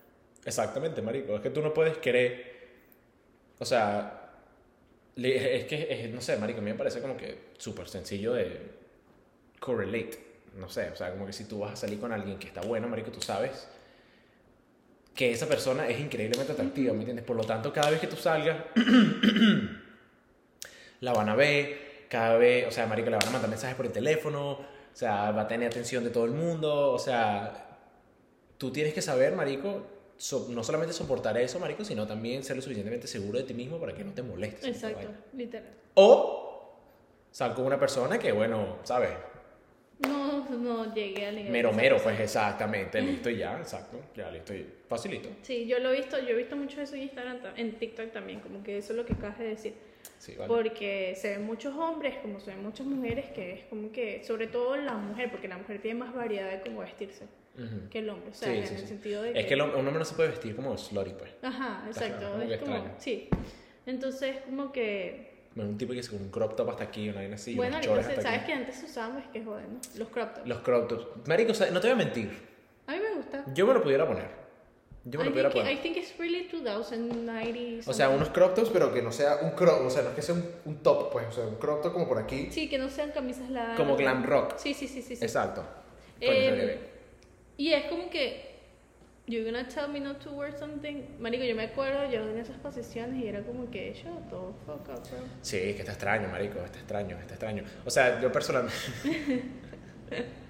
[0.44, 1.34] Exactamente, marico.
[1.36, 2.54] Es que tú no puedes querer.
[3.58, 4.15] O sea,
[5.16, 8.60] es que, no sé, marico, a mí me parece como que súper sencillo de
[9.58, 10.26] correlate.
[10.56, 12.60] No sé, o sea, como que si tú vas a salir con alguien que está
[12.62, 13.68] bueno, marico, tú sabes
[15.14, 17.24] que esa persona es increíblemente atractiva, ¿me entiendes?
[17.24, 18.64] Por lo tanto, cada vez que tú salgas,
[21.00, 23.86] la van a ver, cada vez, o sea, marico, le van a mandar mensajes por
[23.86, 27.78] el teléfono, o sea, va a tener atención de todo el mundo, o sea,
[28.58, 29.86] tú tienes que saber, marico,
[30.18, 33.78] so- no solamente soportar eso, marico, sino también ser lo suficientemente seguro de ti mismo
[33.78, 34.64] para que no te molestes.
[34.66, 35.70] Exacto, literal.
[35.94, 36.72] O
[37.30, 39.10] sal con una persona que, bueno, ¿sabes?
[40.00, 41.50] No, no llegué al nivel.
[41.52, 45.30] Mero, mero, pues exactamente, listo y ya, exacto, ya listo y facilito.
[45.42, 48.12] Sí, yo lo he visto, yo he visto mucho eso en Instagram, ta- en TikTok
[48.12, 49.74] también, como que eso es lo que acabas de decir.
[50.18, 50.48] Sí, vale.
[50.48, 54.46] Porque se ven muchos hombres, como se ven muchas mujeres, que es como que, sobre
[54.46, 57.24] todo la mujer, porque la mujer tiene más variedad de cómo vestirse
[57.56, 57.88] Ujú.
[57.90, 58.30] que el hombre.
[58.30, 58.86] O sea, Sí, en sí, el sí.
[58.86, 59.46] sentido de Es que...
[59.46, 61.30] que el un hombre no se puede vestir como slutty, pues.
[61.42, 62.30] Ajá, exacto.
[62.32, 63.28] como es como, sí.
[63.86, 65.34] Entonces, como que...
[65.56, 68.22] Un tipo que se con un crop top hasta aquí, una vaina así, bueno, entonces,
[68.22, 69.18] ¿sabes que antes usaban?
[69.18, 69.80] Es que joder, ¿no?
[69.96, 70.46] Los crop tops.
[70.46, 71.26] Los crop tops.
[71.28, 72.30] Marico, o sea, no te voy a mentir.
[72.86, 73.42] A mí me gusta.
[73.54, 74.28] Yo me lo pudiera poner.
[75.04, 75.78] Yo me I lo pudiera think, poner.
[75.78, 79.52] I think it's really 2090 O sea, unos crop tops, pero que no sea un
[79.52, 81.80] crop, o sea, no es que sea un, un top, pues, o sea, un crop
[81.80, 82.48] top como por aquí.
[82.50, 83.78] Sí, que no sean camisas largas.
[83.78, 84.56] Como glam rock.
[84.58, 85.16] Sí, sí, sí, sí.
[85.16, 85.24] sí.
[85.24, 85.64] Exacto.
[86.20, 86.90] Eh.
[87.56, 88.56] Y es como que
[89.26, 92.56] you're gonna tell me not to wear something marico yo me acuerdo yo en esas
[92.58, 96.28] posiciones y era como que shut the fuck up bro Sí, es que está extraño,
[96.28, 97.64] marico, está extraño, está extraño.
[97.84, 98.76] O sea, yo personalmente...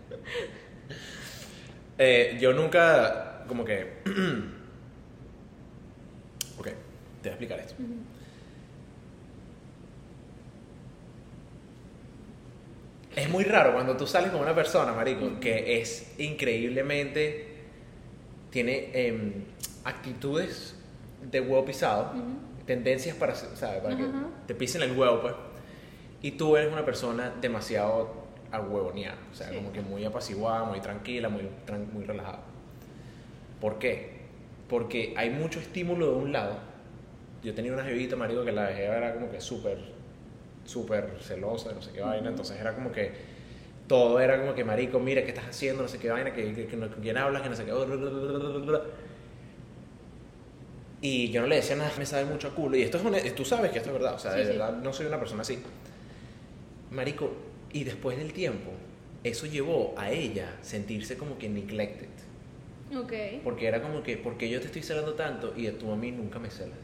[1.99, 4.03] Eh, yo nunca, como que...
[6.59, 6.73] ok, te
[7.23, 7.75] voy a explicar esto.
[13.17, 17.55] Es muy raro cuando tú sales con una persona, marico, que es increíblemente...
[18.51, 19.33] Tiene em,
[19.85, 20.77] actitudes
[21.31, 22.13] de huevo pisado,
[22.65, 23.83] tendencias para, ¿sabes?
[23.83, 24.05] para que
[24.47, 25.35] te pisen el huevo, pues.
[26.23, 28.15] Y tú eres una persona demasiado
[28.51, 29.57] agüevoneada, o sea, Sí.
[29.57, 31.43] como que muy apaciguada, muy tranquila, muy,
[31.93, 32.41] muy relajada.
[33.61, 34.21] ¿Por qué?
[34.69, 36.57] Porque hay mucho estímulo de un lado.
[37.43, 39.79] Yo tenía una jevita, marico, que la jeva era como que súper,
[40.67, 43.13] súper celosa, no sé qué vaina, entonces era como que
[43.89, 45.83] todo era como que, marico, mira, ¿qué estás haciendo?
[45.83, 47.73] No sé qué vaina, que, que- que no- con quién hablas, que no sé qué.
[51.03, 52.77] Y yo no le decía nada, me sabe mucho a culo.
[52.77, 54.51] Y esto es una, tú sabes que esto es verdad, o sea, Sí, de sí.
[54.53, 55.59] verdad no soy una persona así.
[56.91, 57.33] Marico,
[57.73, 58.71] y después del tiempo,
[59.23, 62.09] eso llevó a ella sentirse como que neglected.
[62.97, 63.13] ok
[63.45, 66.39] Porque era como que, porque yo te estoy celando tanto y tú a mí nunca
[66.39, 66.79] me celas.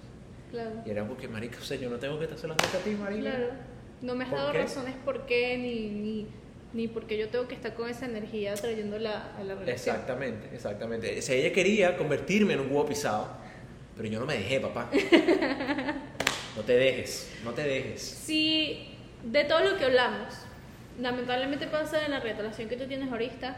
[0.50, 2.90] claro Y era porque, marico, o sea, yo no tengo que estar celando a ti,
[2.90, 3.22] marico.
[3.22, 3.71] claro
[4.02, 4.58] no me has ¿Por dado qué?
[4.58, 6.26] razones por qué ni ni
[6.74, 11.20] ni porque yo tengo que estar con esa energía trayéndola a la relación Exactamente, exactamente.
[11.20, 13.28] Sea, ella quería convertirme en un huevo pisado,
[13.96, 14.88] pero yo no me dejé, papá.
[16.56, 18.02] No te dejes, no te dejes.
[18.02, 18.94] si
[19.24, 20.34] de todo lo que hablamos
[21.00, 23.56] lamentablemente pasa en la relación que tú tienes ahorita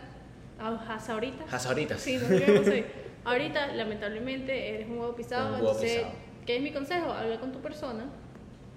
[0.60, 1.98] ah, hasta ahorita Hasta ahorita.
[1.98, 2.26] Sí, no.
[3.24, 5.46] Ahorita, lamentablemente, eres un huevo pisado.
[5.48, 6.14] Un huevo entonces, pisado.
[6.46, 7.10] ¿qué es mi consejo?
[7.10, 8.04] Habla con tu persona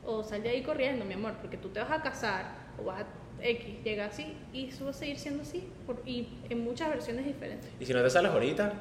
[0.07, 2.45] o sal de ahí corriendo, mi amor, porque tú te vas a casar
[2.79, 3.05] o vas a
[3.43, 7.25] X, llega así y eso va a seguir siendo así por- y en muchas versiones
[7.25, 7.69] diferentes.
[7.79, 8.73] Y si no te sales ahorita,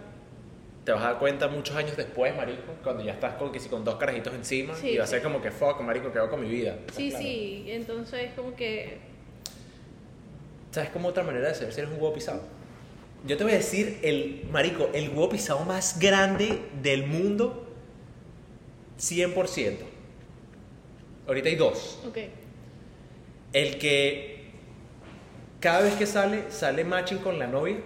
[0.84, 3.68] te vas a dar cuenta muchos años después, marico, cuando ya estás con, que si
[3.68, 5.14] con dos carajitos encima Sí, y va a sí.
[5.14, 6.78] ser como que fuck, marico, ¿qué hago con mi vida?
[6.92, 7.24] Sí, Claro.
[7.24, 8.98] sí, entonces como que
[10.70, 12.42] ¿Sabes cómo otra manera de ser si eres un huevo pisado?
[13.26, 17.66] Yo te voy a decir el, marico, el huevo pisado más grande del mundo,
[18.98, 19.78] 100%.
[21.26, 21.98] Ahorita hay dos.
[22.06, 22.18] ok,
[23.52, 24.50] El que
[25.60, 27.76] cada vez que sale, sale matching con la novia.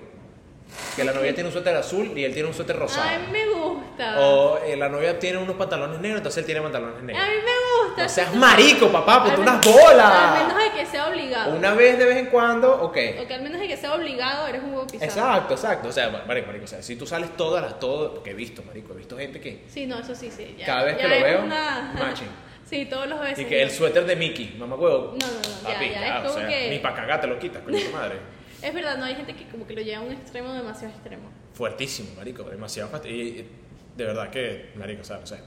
[0.95, 3.09] Que la novia tiene un suéter azul y él tiene un suéter rosado.
[3.09, 4.21] a mí me gusta.
[4.21, 7.25] O eh, la novia tiene unos pantalones negros, entonces él tiene pantalones A negros.
[7.27, 8.03] mí me gusta.
[8.05, 10.43] No seas marico, papá, ponte unas menos- Al bolas.
[10.47, 11.57] menos de que sea obligado.
[11.57, 12.97] Una vez de vez en cuando, ok.
[13.21, 15.05] O que al menos de que sea obligado, eres un huevo pisado.
[15.11, 15.89] Exacto, exacto.
[15.89, 18.63] O sea, marico, marico, o sea, si tú sales todas las, todo, porque he visto,
[18.63, 20.55] marico, he visto gente que, Sí, no, eso sí, sí.
[20.57, 22.29] ya- Cada vez que lo veo, una- matching.
[22.71, 23.41] Sí, todos los veces.
[23.41, 25.17] y que el suéter de Mickey, mamá huevo.
[25.21, 27.27] No, no, no, ya, papi, ya, es o como sea, que- ni para cagar te
[27.27, 28.15] lo quitas, coño tu madre.
[28.63, 31.31] Es verdad, no hay gente que como que lo lleva a un extremo demasiado extremo.
[31.55, 33.11] Fuertísimo, marico, demasiado fast- y,
[33.41, 33.49] y
[33.97, 35.39] de verdad que, marico, o sea, no sé.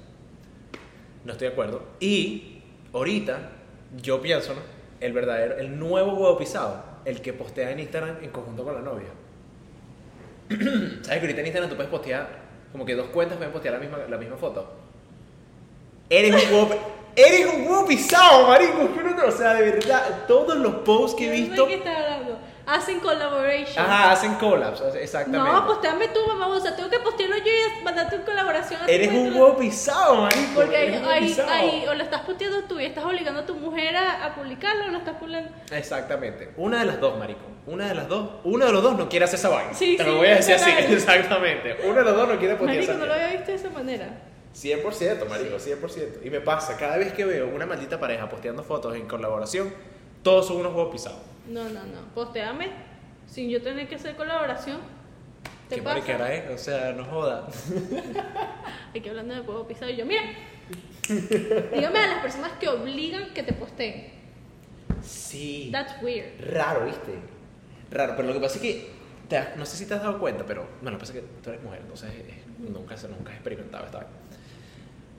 [1.23, 1.83] No estoy de acuerdo.
[1.99, 2.61] Y
[2.91, 3.51] ahorita,
[4.01, 4.61] yo pienso, ¿no?
[4.99, 8.81] El verdadero, el nuevo huevo pisado, el que postea en Instagram en conjunto con la
[8.81, 9.09] novia.
[10.49, 12.27] ¿Sabes que ahorita en Instagram tú puedes postear,
[12.71, 14.73] como que dos cuentas pueden postear la misma, la misma foto?
[16.09, 16.69] Eres un huevo,
[17.15, 18.89] eres un huevo pisado, marico.
[19.25, 22.37] O sea, de verdad, todos los posts que he visto, de qué estás hablando.
[22.65, 23.85] Hacen collaboration.
[23.85, 25.51] ajá, hacen collabs, exactamente.
[25.51, 26.47] No, posteame tú, mamá.
[26.47, 28.81] O sea, tengo que postearlo yo y mandarte una colaboración.
[28.87, 30.41] Eres un huevo pisado, marico.
[30.55, 34.35] Porque ahí, o lo estás posteando tú y estás obligando a tu mujer a, a
[34.35, 35.51] publicarlo o lo estás publicando.
[35.71, 36.53] Exactamente.
[36.55, 37.41] Una de las dos, marico.
[37.65, 38.29] Una de las dos.
[38.45, 39.73] Uno de los dos no quiere hacer esa vaina.
[39.73, 40.69] Sí, Te sí, lo voy a decir así.
[40.93, 41.77] Exactamente.
[41.83, 43.69] Uno de los dos no quiere postear Marico, esa no lo había visto de esa
[43.69, 44.07] manera.
[44.55, 46.25] 100%, marico, 100%.
[46.25, 49.73] Y me pasa, cada vez que veo una maldita pareja posteando fotos en colaboración,
[50.21, 51.19] todos son unos huevos pisados.
[51.47, 52.01] No, no, no.
[52.13, 52.69] Posteame
[53.27, 54.79] sin yo tener que hacer colaboración.
[55.69, 55.95] ¿Te Qué pasa?
[55.95, 56.51] mariquera, ¿eh?
[56.53, 57.47] O sea, no joda.
[58.95, 60.21] Aquí hablando de huevo pisado y yo, mira,
[61.09, 64.11] dígame a las personas que obligan que te posteen.
[65.01, 65.69] Sí.
[65.71, 66.39] That's weird.
[66.51, 67.13] Raro, ¿viste?
[67.91, 68.89] Raro, pero lo que pasa es que,
[69.27, 71.21] te has- no sé si te has dado cuenta, pero, bueno, lo que pasa es
[71.21, 74.13] que tú eres mujer, entonces eh, nunca, nunca has experimentado esta vaina.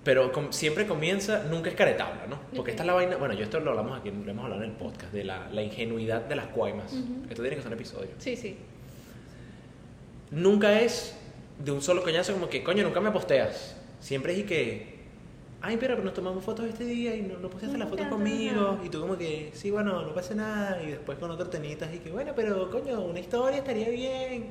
[0.05, 2.39] Pero com- siempre comienza, nunca es caretabla, ¿no?
[2.55, 4.71] Porque esta es la vaina, bueno, yo esto lo hablamos aquí, lo hemos hablado en
[4.71, 6.93] el podcast, de la, la ingenuidad de las cuaimas.
[6.93, 7.23] Ujú.
[7.31, 8.09] Esto tiene que ser un episodio.
[8.19, 8.57] Sí, sí.
[10.31, 11.17] Nunca es
[11.59, 13.77] de un solo coñazo como que, coño, nunca me posteas.
[14.01, 14.95] Siempre es y que,
[15.63, 18.81] ay, pero nos tomamos fotos este día y no, no posteaste No las fotos conmigo.
[18.85, 20.83] Y tú como que, sí, bueno, no pasa nada.
[20.83, 24.49] Y después con otro tenitas y que, bueno, pero coño, una historia estaría bien.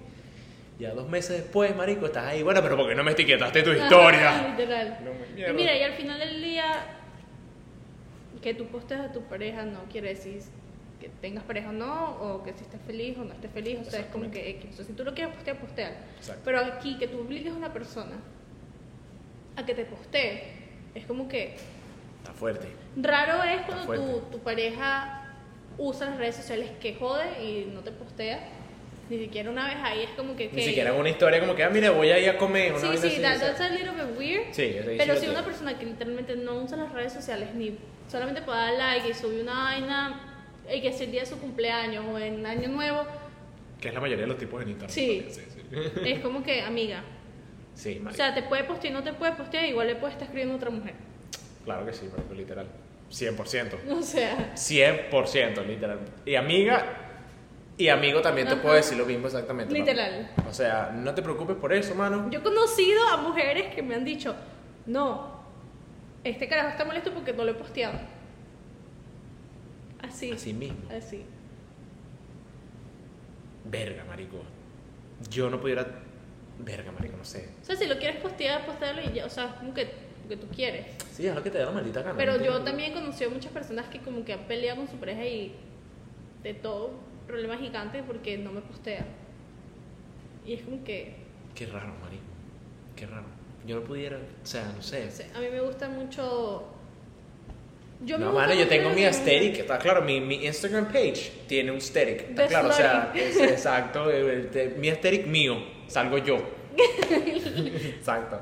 [0.79, 3.71] Ya dos meses después, marico, estás ahí, bueno, pero ¿por qué no me etiquetaste tu
[3.71, 4.47] historia?
[4.57, 4.97] literal.
[5.03, 6.85] No me Y mira, y al final del día,
[8.41, 10.41] que tú posteas a tu pareja no quiere decir
[10.99, 13.89] que tengas pareja o no, o que si estés feliz o no estés feliz, o
[13.89, 14.71] sea, es como que X.
[14.71, 15.93] O sea, si tú lo quieres postear, postear.
[16.43, 18.15] Pero aquí, que tú obligues a una persona
[19.55, 20.43] a que te postee,
[20.95, 21.55] es como que
[22.19, 22.67] Está fuerte.
[22.95, 25.19] raro es cuando tu, tu pareja
[25.77, 28.39] usa las redes sociales que jode y no te postea.
[29.09, 30.45] Ni siquiera una vez ahí es como que...
[30.45, 32.71] Ni que- siquiera una historia como que, ah, mire, voy a ir a comer.
[32.73, 34.43] Una Sí, sí, así, that- o that's a little bit weird.
[34.51, 37.77] Sí, Pero si una persona que literalmente no usa las redes sociales ni
[38.09, 40.21] solamente para dar like y subir una vaina
[40.73, 43.05] y que es el día de su cumpleaños o en Año Nuevo,
[43.81, 44.91] Que es la mayoría de los tipos en internet.
[44.95, 45.25] Sí.
[45.29, 45.61] sí, sí.
[46.05, 47.03] es como que, amiga,
[47.75, 48.17] Sí, o marico.
[48.23, 50.69] sea, te puede postear, no te puede postear, igual le puede estar escribiendo a otra
[50.69, 50.93] mujer.
[51.65, 52.67] Claro que sí, marico, literal.
[53.11, 53.75] 100%.
[53.91, 55.99] O sea, 100%, literal.
[56.25, 57.12] Y amiga
[57.77, 58.61] y amigo también te Ajá.
[58.61, 59.73] puedo decir lo mismo exactamente.
[59.73, 60.29] Literal.
[60.47, 62.29] O sea, no te preocupes por eso, mano.
[62.29, 64.35] yo he conocido a mujeres que me han dicho,
[64.85, 65.41] no,
[66.23, 67.99] este carajo está molesto porque no lo he posteado.
[70.01, 70.31] Así.
[70.31, 70.89] Así mismo.
[70.95, 71.25] Así.
[73.65, 74.37] Verga, marico.
[75.29, 75.85] Yo no pudiera...
[76.59, 77.49] Verga, marico, no sé.
[77.61, 79.89] O sea, si lo quieres postear, postearlo y ya, o sea, como que,
[80.29, 80.85] que tú quieres.
[81.11, 82.15] Sí, es lo que te da la maldita gana.
[82.17, 85.25] Pero yo también he conocido muchas personas que como que han peleado con su pareja
[85.25, 85.55] y
[86.43, 86.91] de todo,
[87.27, 89.05] problema gigante porque no me postea.
[90.45, 91.15] Y es como que,
[91.55, 92.23] Qué raro, marico.
[92.95, 93.25] Qué raro.
[93.65, 94.17] Yo no pudiera...
[94.17, 95.05] O sea, no sé.
[95.05, 96.67] no sé, a mí me gusta mucho...
[98.03, 101.77] Yo no, mano, yo tengo mi aesthetic, está claro, mi, mi Instagram page tiene un
[101.77, 104.07] aesthetic, está De claro, o sea, es- exacto,
[104.77, 105.55] mi aesthetic mío,
[105.87, 106.37] salgo yo.
[107.09, 108.41] exacto.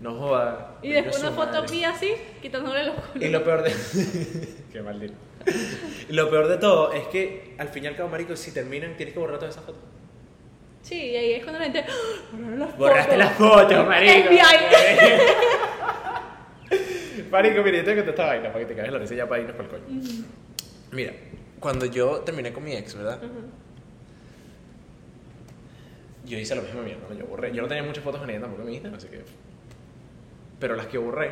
[0.00, 0.78] No joda.
[0.80, 3.28] Y después una foto mía así, quitándole los culos.
[3.28, 3.72] Y lo peor de.
[4.72, 5.14] Qué maldito.
[6.10, 9.12] Lo peor de todo es que al fin y al cabo, marico, si terminan, tienes
[9.14, 9.82] que borrar todas esas fotos.
[10.82, 11.84] Sí, y ahí es cuando la gente...
[11.86, 11.92] ¡Ah!
[12.32, 13.18] borraron las Borraste fotos".
[13.18, 14.28] las fotos, marico.
[14.28, 14.40] FBI.
[17.30, 19.28] marico, mira, yo tengo que contar esta vaina para que te caigas la risa ya
[19.28, 19.84] para irnos por el coño.
[20.92, 21.12] Mira,
[21.60, 23.16] cuando yo terminé con mi ex, ¿verdad?
[23.22, 23.28] Ajá.
[26.24, 27.02] Yo hice lo mismo mierda.
[27.18, 27.52] Yo borré.
[27.54, 29.22] Yo no tenía muchas fotos con ella tampoco en mi Instagram, así que.
[30.60, 31.30] Pero las que borré.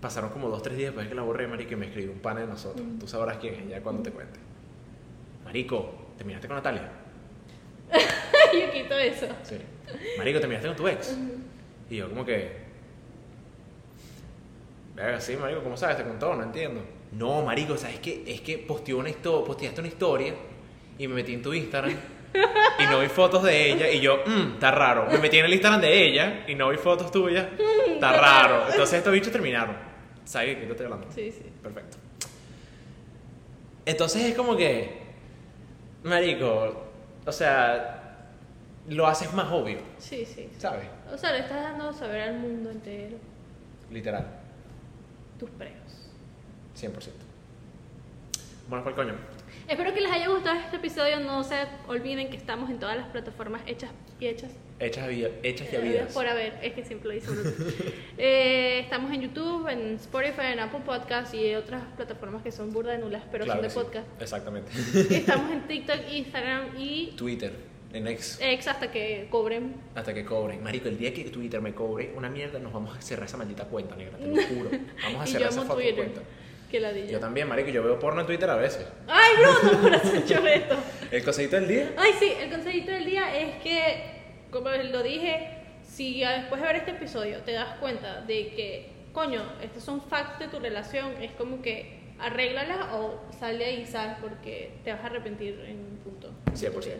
[0.00, 2.20] Pasaron como dos, tres días después de que la borré, marico, y me escribió un
[2.20, 2.86] pana de nosotros.
[2.98, 4.38] Tú sabrás quién es ya cuando te cuente.
[5.44, 6.90] Marico, ¿terminaste con Natalia?
[8.52, 9.26] yo quito eso.
[9.42, 9.56] Sí.
[10.16, 11.16] Marico, ¿terminaste con tu ex?
[11.90, 12.70] Y yo como que...
[14.94, 15.96] Venga, sí, marico, ¿cómo sabes?
[15.98, 16.82] Te contó, no entiendo.
[17.12, 18.22] No, marico, ¿sabes qué?
[18.26, 20.34] Es que posteó una posteaste una historia
[20.98, 21.94] y me metí en tu Instagram
[22.78, 25.06] y no vi fotos de ella y yo, mmm, está raro.
[25.10, 27.46] Me metí en el Instagram de ella y no vi fotos tuyas.
[27.88, 28.66] Está raro.
[28.70, 29.89] Entonces estos bichos terminaron.
[30.24, 31.06] ¿Sabes de qué te estoy hablando?
[31.12, 31.44] Sí, sí.
[31.62, 31.96] Perfecto.
[33.86, 34.98] Entonces es como que,
[36.04, 36.84] marico,
[37.26, 38.28] o sea,
[38.88, 40.48] lo haces más obvio, Sí, sí.
[40.58, 40.86] ¿sabes?
[41.12, 43.16] O sea, le estás dando saber al mundo entero
[43.90, 44.26] Literal,
[45.38, 45.74] tus preos.
[46.76, 46.92] 100%.
[48.68, 49.14] Bueno, por el coño.
[49.68, 51.18] Espero que les haya gustado este episodio.
[51.20, 51.56] No se
[51.88, 53.90] olviden que estamos en todas las plataformas hechas
[54.20, 54.52] y hechas.
[54.80, 55.08] Hechas,
[55.42, 56.12] hechas y Eh, habidas.
[56.14, 57.50] Por haber, es que siempre lo Bruno.
[58.16, 62.92] Eh, estamos en YouTube, en Spotify, en Apple Podcast y otras plataformas que son burda
[62.92, 64.06] de nulas, pero Claro son de sí, podcast.
[64.20, 64.70] Exactamente.
[65.16, 67.52] Estamos en TikTok, Instagram y Twitter,
[67.92, 69.74] en X, X hasta que cobren.
[69.94, 70.62] hasta que cobren.
[70.62, 73.64] Marico, el día que Twitter me cobre una mierda, nos vamos a cerrar esa maldita
[73.64, 74.70] cuenta, negra, te lo juro.
[75.02, 76.22] Vamos a cerrar esa fucking cuenta.
[76.70, 78.86] Que la di Yo también, marico, yo veo porno en Twitter a veces.
[79.08, 80.76] Ay, Bruno, corazón choreto.
[81.10, 81.92] El conseguito del día.
[81.98, 84.19] Ay, sí, el consejito del día es que,
[84.50, 85.48] como lo dije,
[85.82, 90.38] si después de ver este episodio te das cuenta de que, coño, estos son facts
[90.38, 94.16] de tu relación, es como que arréglala o sale ahí, ¿sabes?
[94.20, 96.30] Porque te vas a arrepentir en un punto.
[96.52, 96.96] 100%.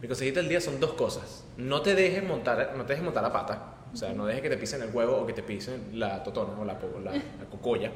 [0.00, 1.44] Mi consejito del día son dos cosas.
[1.56, 3.77] No te dejes montar, no te dejes montar la pata.
[3.92, 6.58] O sea, no dejes que te pisen el huevo o que te pisen la totona
[6.60, 7.90] o la, la, la cocoya.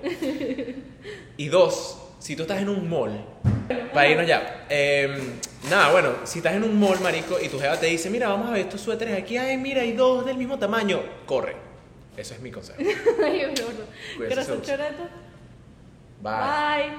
[1.36, 3.24] Y dos, si tú estás en un mall
[3.92, 4.66] para irnos ya.
[4.68, 5.16] Eh,
[5.70, 8.48] nada, bueno, si estás en un mall, marico, y tu jeva te dice, mira, vamos
[8.48, 11.56] a ver estos suéteres aquí, ay, mira, hay dos del mismo tamaño, corre.
[12.16, 12.78] Eso es mi consejo.
[13.24, 13.54] Ay.
[14.16, 14.62] Cuídense mucho.
[14.62, 15.02] choreto.
[16.20, 16.32] Bye.
[16.32, 16.92] Bye.